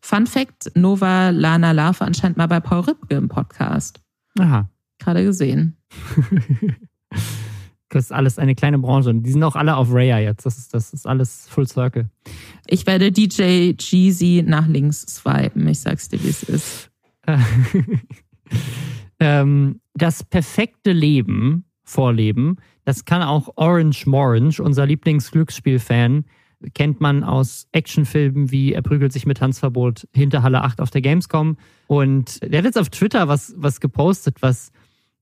[0.02, 4.00] Fun Fact: Nova Lana Larve anscheinend mal bei Paul Ripke im Podcast.
[4.40, 4.70] Aha.
[5.00, 5.78] Gerade gesehen.
[7.96, 9.10] Das ist alles eine kleine Branche.
[9.10, 10.46] Und die sind auch alle auf Raya jetzt.
[10.46, 12.10] Das ist, das ist alles Full Circle.
[12.68, 15.66] Ich werde DJ Jeezy nach links swipen.
[15.70, 16.92] Ich sag's dir, wie es ist.
[19.22, 26.26] ähm, das perfekte Leben vorleben, das kann auch Orange Morange, unser Lieblingsglücksspiel-Fan,
[26.74, 31.02] kennt man aus Actionfilmen wie Er prügelt sich mit Tanzverbot hinter Halle 8 auf der
[31.02, 31.56] Gamescom.
[31.88, 34.74] Und der hat jetzt auf Twitter was, was gepostet, was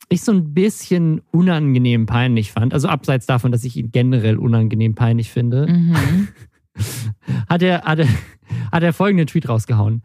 [0.09, 2.73] ich so ein bisschen unangenehm peinlich fand.
[2.73, 6.27] Also abseits davon, dass ich ihn generell unangenehm peinlich finde, mhm.
[7.49, 8.07] hat, er, hat, er,
[8.71, 10.03] hat er folgenden Tweet rausgehauen.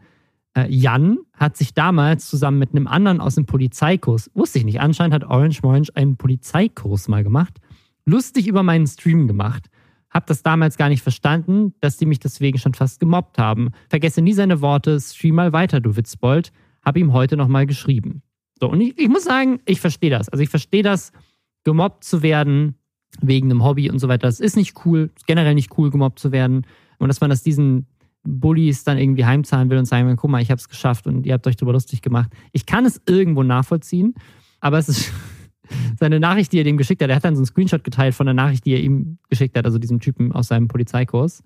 [0.55, 4.81] Äh, Jan hat sich damals zusammen mit einem anderen aus dem Polizeikurs, wusste ich nicht,
[4.81, 7.59] anscheinend hat Orange Morange einen Polizeikurs mal gemacht,
[8.05, 9.69] lustig über meinen Stream gemacht.
[10.09, 13.69] Hab das damals gar nicht verstanden, dass die mich deswegen schon fast gemobbt haben.
[13.89, 16.51] Vergesse nie seine Worte, stream mal weiter, du Witzbold.
[16.83, 18.23] Hab ihm heute nochmal geschrieben.
[18.59, 20.29] So, und ich, ich muss sagen, ich verstehe das.
[20.29, 21.11] Also ich verstehe das,
[21.63, 22.75] gemobbt zu werden
[23.21, 24.27] wegen einem Hobby und so weiter.
[24.27, 26.65] Das ist nicht cool, ist generell nicht cool, gemobbt zu werden.
[26.97, 27.87] Und dass man das diesen
[28.23, 31.33] Bullies dann irgendwie heimzahlen will und sagen, guck mal, ich habe es geschafft und ihr
[31.33, 32.31] habt euch darüber lustig gemacht.
[32.51, 34.13] Ich kann es irgendwo nachvollziehen,
[34.59, 35.11] aber es ist
[35.99, 37.09] seine Nachricht, die er dem geschickt hat.
[37.09, 39.65] Er hat dann so einen Screenshot geteilt von der Nachricht, die er ihm geschickt hat,
[39.65, 41.43] also diesem Typen aus seinem Polizeikurs.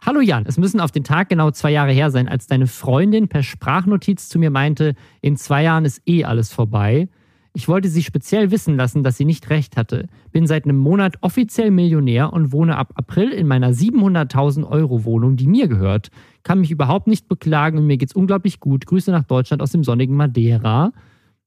[0.00, 3.28] Hallo Jan, es müssen auf den Tag genau zwei Jahre her sein, als deine Freundin
[3.28, 7.08] per Sprachnotiz zu mir meinte, in zwei Jahren ist eh alles vorbei.
[7.52, 10.06] Ich wollte sie speziell wissen lassen, dass sie nicht recht hatte.
[10.30, 15.36] Bin seit einem Monat offiziell Millionär und wohne ab April in meiner 700.000 Euro Wohnung,
[15.36, 16.10] die mir gehört.
[16.44, 18.86] Kann mich überhaupt nicht beklagen und mir geht's unglaublich gut.
[18.86, 20.92] Grüße nach Deutschland aus dem sonnigen Madeira.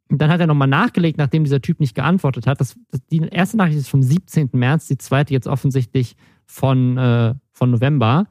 [0.09, 2.59] Und dann hat er nochmal nachgelegt, nachdem dieser Typ nicht geantwortet hat.
[2.59, 4.49] Das, das, die erste Nachricht ist vom 17.
[4.51, 8.25] März, die zweite jetzt offensichtlich von, äh, von November.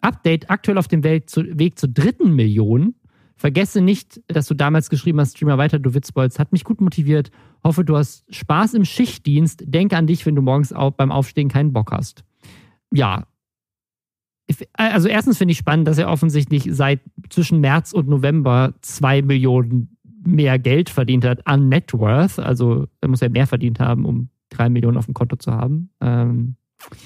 [0.00, 2.96] Update aktuell auf dem Weg, zu, Weg zur dritten Million.
[3.36, 6.40] Vergesse nicht, dass du damals geschrieben hast, Streamer weiter, du Witzbolz.
[6.40, 7.30] Hat mich gut motiviert.
[7.62, 9.62] Hoffe, du hast Spaß im Schichtdienst.
[9.66, 12.24] Denke an dich, wenn du morgens auch beim Aufstehen keinen Bock hast.
[12.92, 13.28] Ja.
[14.72, 19.96] Also erstens finde ich spannend, dass er offensichtlich seit zwischen März und November zwei Millionen
[20.24, 22.40] mehr Geld verdient hat an Net Worth.
[22.40, 25.90] Also er muss ja mehr verdient haben, um drei Millionen auf dem Konto zu haben.
[26.00, 26.96] Ähm, äh,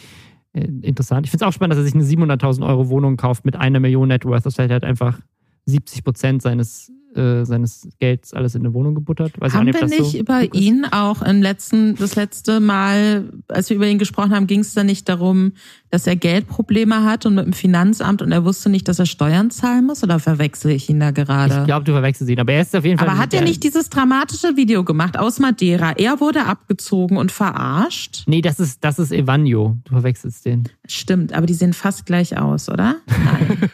[0.63, 1.27] interessant.
[1.27, 3.81] Ich finde es auch spannend, dass er sich eine 700.000 Euro Wohnung kauft mit einer
[3.81, 4.47] Million Net Worth.
[4.47, 5.21] Das heißt, er hat einfach
[5.67, 9.33] 70 Prozent seines äh, seines Gelds alles in eine Wohnung gebuttert.
[9.41, 13.71] Weiß haben nicht, wir nicht so über ihn auch im letzten, das letzte Mal, als
[13.71, 15.53] wir über ihn gesprochen haben, ging es da nicht darum,
[15.91, 19.51] dass er Geldprobleme hat und mit dem Finanzamt und er wusste nicht, dass er Steuern
[19.51, 20.03] zahlen muss?
[20.03, 21.61] Oder verwechsel ich ihn da gerade?
[21.61, 23.09] Ich glaube, du verwechselst ihn, aber er ist auf jeden Fall.
[23.09, 25.93] Aber hat er nicht dieses dramatische Video gemacht aus Madeira?
[25.93, 28.25] Er wurde abgezogen und verarscht?
[28.27, 29.79] Nee, das ist, das ist Evanio.
[29.85, 30.69] Du verwechselst den.
[30.87, 32.97] Stimmt, aber die sehen fast gleich aus, oder?
[33.07, 33.71] Nein.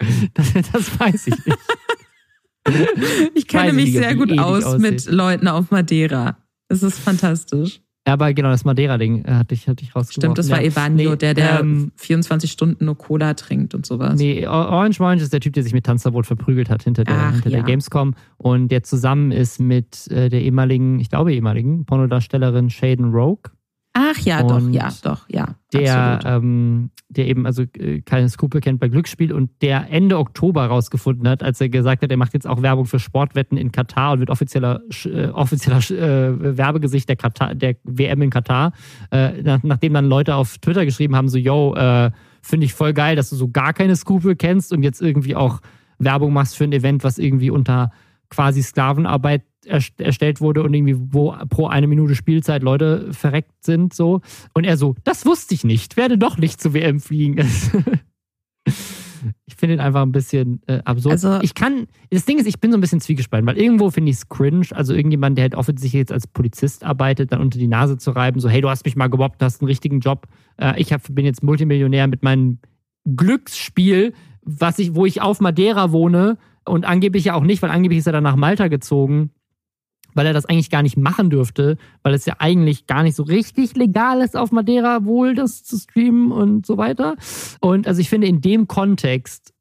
[0.34, 1.58] das, das weiß ich nicht.
[3.34, 6.36] ich kenne mich sehr gut aus mit Leuten auf Madeira.
[6.68, 7.80] Das ist fantastisch.
[8.06, 10.34] Ja, aber genau, das Madeira-Ding äh, hatte ich, hatte ich rausgeworfen.
[10.34, 10.68] Stimmt, das war ja.
[10.68, 14.18] Evanio, nee, der, der ähm, 24 Stunden nur Cola trinkt und sowas.
[14.18, 17.32] Nee, Orange Orange ist der Typ, der sich mit Tanzverbot verprügelt hat hinter der, Ach,
[17.32, 17.56] hinter ja.
[17.56, 23.06] der Gamescom und der zusammen ist mit äh, der ehemaligen, ich glaube ehemaligen Pornodarstellerin Shaden
[23.06, 23.50] Rogue.
[23.96, 25.54] Ach ja, und doch, ja, doch, ja.
[25.72, 30.66] Der, ähm, der eben also äh, keine Skrupel kennt bei Glücksspiel und der Ende Oktober
[30.66, 34.12] rausgefunden hat, als er gesagt hat, er macht jetzt auch Werbung für Sportwetten in Katar
[34.12, 38.72] und wird offizieller, äh, offizieller äh, Werbegesicht der, Katar, der WM in Katar.
[39.12, 42.10] Äh, nach, nachdem dann Leute auf Twitter geschrieben haben, so, yo, äh,
[42.42, 45.60] finde ich voll geil, dass du so gar keine Skrupel kennst und jetzt irgendwie auch
[45.98, 47.92] Werbung machst für ein Event, was irgendwie unter
[48.34, 54.20] quasi Sklavenarbeit erstellt wurde und irgendwie wo pro eine Minute Spielzeit Leute verreckt sind so.
[54.52, 57.48] Und er so das wusste ich nicht werde doch nicht zur WM fliegen.
[59.46, 61.12] Ich finde ihn einfach ein bisschen äh, absurd.
[61.12, 64.10] Also, ich kann das Ding ist ich bin so ein bisschen zwiegespalten weil irgendwo finde
[64.10, 67.66] ich es cringe also irgendjemand der halt offensichtlich jetzt als Polizist arbeitet dann unter die
[67.66, 70.26] Nase zu reiben so hey du hast mich mal gemobbt hast einen richtigen Job.
[70.58, 72.58] Äh, ich hab, bin jetzt Multimillionär mit meinem
[73.16, 74.12] Glücksspiel
[74.42, 78.06] was ich wo ich auf Madeira wohne und angeblich ja auch nicht, weil angeblich ist
[78.06, 79.30] er dann nach Malta gezogen,
[80.14, 83.24] weil er das eigentlich gar nicht machen dürfte, weil es ja eigentlich gar nicht so
[83.24, 87.16] richtig legal ist, auf Madeira wohl das zu streamen und so weiter.
[87.60, 89.52] Und also ich finde in dem Kontext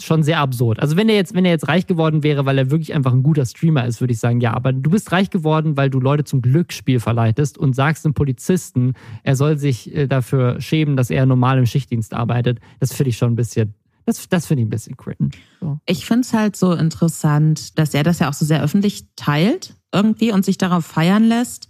[0.00, 0.80] schon sehr absurd.
[0.80, 3.24] Also wenn er jetzt, wenn er jetzt reich geworden wäre, weil er wirklich einfach ein
[3.24, 6.24] guter Streamer ist, würde ich sagen, ja, aber du bist reich geworden, weil du Leute
[6.24, 8.94] zum Glücksspiel verleitest und sagst einem Polizisten,
[9.24, 12.60] er soll sich äh, dafür schämen, dass er normal im Schichtdienst arbeitet.
[12.78, 13.74] Das finde ich schon ein bisschen
[14.04, 15.30] das, das finde ich ein bisschen cringe.
[15.60, 15.78] So.
[15.86, 19.76] Ich finde es halt so interessant, dass er das ja auch so sehr öffentlich teilt
[19.92, 21.68] irgendwie und sich darauf feiern lässt,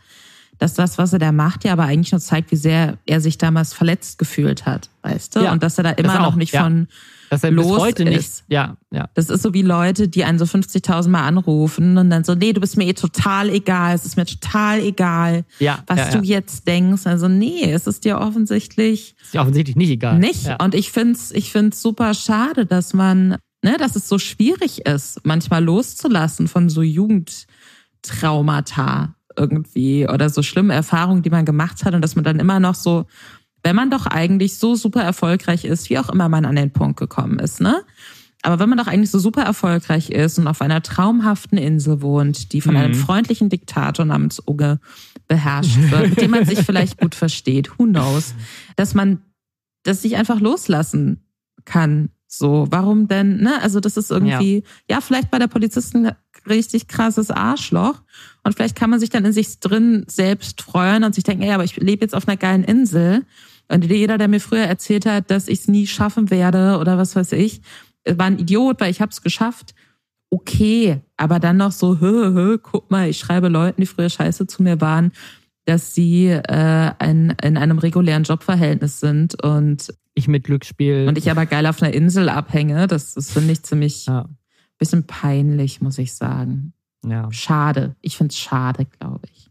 [0.62, 3.36] dass das, was er da macht, ja aber eigentlich nur zeigt, wie sehr er sich
[3.36, 5.40] damals verletzt gefühlt hat, weißt du?
[5.40, 6.62] Ja, und dass er da immer noch nicht ja.
[6.62, 6.86] von
[7.30, 8.10] dass er los bis heute ist.
[8.10, 8.44] nicht.
[8.48, 9.08] Ja, ja.
[9.14, 12.52] Das ist so wie Leute, die einen so 50.000 Mal anrufen und dann so, nee,
[12.52, 16.22] du bist mir eh total egal, es ist mir total egal, ja, was ja, du
[16.22, 17.06] jetzt denkst.
[17.06, 20.18] Also nee, es ist dir offensichtlich ist dir offensichtlich nicht egal.
[20.18, 20.48] Nicht.
[20.62, 25.24] Und ich find's, ich find's super schade, dass man, ne, dass es so schwierig ist,
[25.24, 32.02] manchmal loszulassen von so Jugendtraumata irgendwie oder so schlimme Erfahrungen, die man gemacht hat und
[32.02, 33.06] dass man dann immer noch so
[33.62, 36.98] wenn man doch eigentlich so super erfolgreich ist, wie auch immer man an den Punkt
[36.98, 37.82] gekommen ist, ne?
[38.44, 42.52] Aber wenn man doch eigentlich so super erfolgreich ist und auf einer traumhaften Insel wohnt,
[42.52, 42.80] die von mhm.
[42.80, 44.80] einem freundlichen Diktator namens Uge
[45.28, 48.34] beherrscht wird, mit dem man sich vielleicht gut versteht, who knows,
[48.74, 49.22] dass man
[49.84, 51.24] das sich einfach loslassen
[51.64, 52.10] kann.
[52.26, 53.62] So, warum denn, ne?
[53.62, 56.10] Also das ist irgendwie, ja, ja vielleicht bei der Polizisten
[56.48, 58.02] richtig krasses Arschloch.
[58.44, 61.52] Und vielleicht kann man sich dann in sich drin selbst freuen und sich denken, ey,
[61.52, 63.24] aber ich lebe jetzt auf einer geilen Insel
[63.68, 67.16] und jeder, der mir früher erzählt hat, dass ich es nie schaffen werde oder was
[67.16, 67.62] weiß ich,
[68.06, 69.74] war ein Idiot, weil ich habe es geschafft.
[70.30, 74.46] Okay, aber dann noch so, hö, hö, guck mal, ich schreibe Leuten, die früher scheiße
[74.46, 75.12] zu mir waren,
[75.66, 81.30] dass sie äh, ein, in einem regulären Jobverhältnis sind und ich mit Glücksspiel und ich
[81.30, 82.86] aber geil auf einer Insel abhänge.
[82.86, 84.28] Das, das finde ich ziemlich ja.
[84.78, 86.74] bisschen peinlich, muss ich sagen.
[87.06, 87.30] Ja.
[87.32, 87.96] Schade.
[88.00, 89.50] Ich finde es schade, glaube ich.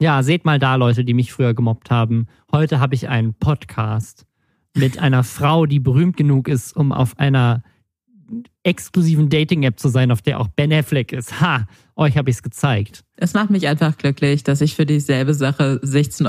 [0.00, 2.26] Ja, seht mal da, Leute, die mich früher gemobbt haben.
[2.52, 4.26] Heute habe ich einen Podcast
[4.74, 7.62] mit einer Frau, die berühmt genug ist, um auf einer
[8.62, 11.40] exklusiven Dating-App zu sein, auf der auch Ben Affleck ist.
[11.40, 11.66] Ha,
[11.96, 13.04] euch habe ich es gezeigt.
[13.16, 16.26] Es macht mich einfach glücklich, dass ich für dieselbe Sache 16,90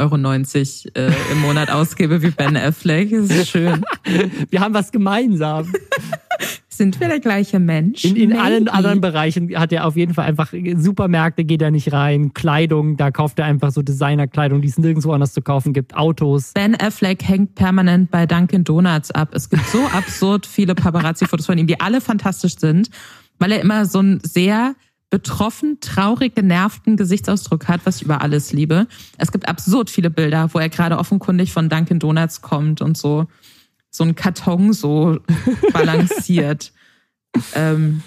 [0.95, 3.11] Euro äh, im Monat ausgebe wie Ben Affleck.
[3.11, 3.85] Das ist schön.
[4.49, 5.71] Wir haben was gemeinsam.
[6.73, 8.05] Sind wir der gleiche Mensch?
[8.05, 11.91] In, in allen anderen Bereichen hat er auf jeden Fall einfach Supermärkte geht er nicht
[11.91, 15.95] rein, Kleidung, da kauft er einfach so Designerkleidung, die es nirgendwo anders zu kaufen gibt,
[15.95, 16.53] Autos.
[16.53, 19.29] Ben Affleck hängt permanent bei Dunkin Donuts ab.
[19.33, 22.89] Es gibt so absurd viele Paparazzi-Fotos von ihm, die alle fantastisch sind,
[23.37, 24.75] weil er immer so ein sehr
[25.09, 28.87] betroffen, traurig, genervten Gesichtsausdruck hat, was ich über alles liebe.
[29.17, 33.27] Es gibt absurd viele Bilder, wo er gerade offenkundig von Dunkin Donuts kommt und so
[33.91, 35.19] so ein Karton so
[35.73, 36.73] balanciert.
[37.53, 38.01] ähm,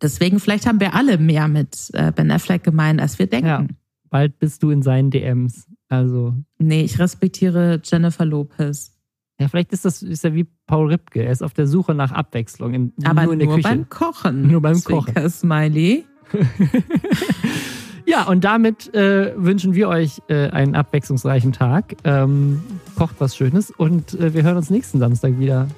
[0.00, 3.46] deswegen, vielleicht haben wir alle mehr mit äh, Ben Affleck gemeint, als wir denken.
[3.46, 3.66] Ja,
[4.08, 5.66] bald bist du in seinen DMs.
[5.88, 6.34] Also.
[6.58, 8.94] Nee, ich respektiere Jennifer Lopez.
[9.40, 11.22] Ja, vielleicht ist das ist er wie Paul Ripke.
[11.22, 12.74] Er ist auf der Suche nach Abwechslung.
[12.74, 13.68] In, Aber nur in der nur Küche.
[13.68, 14.48] beim Kochen.
[14.48, 15.30] Nur beim Zwinker Kochen.
[15.30, 16.04] Smiley.
[18.08, 21.94] Ja, und damit äh, wünschen wir euch äh, einen abwechslungsreichen Tag.
[22.04, 22.62] Ähm,
[22.96, 25.68] kocht was Schönes und äh, wir hören uns nächsten Samstag wieder.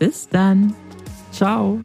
[0.00, 0.74] Bis dann.
[1.30, 1.80] Ciao.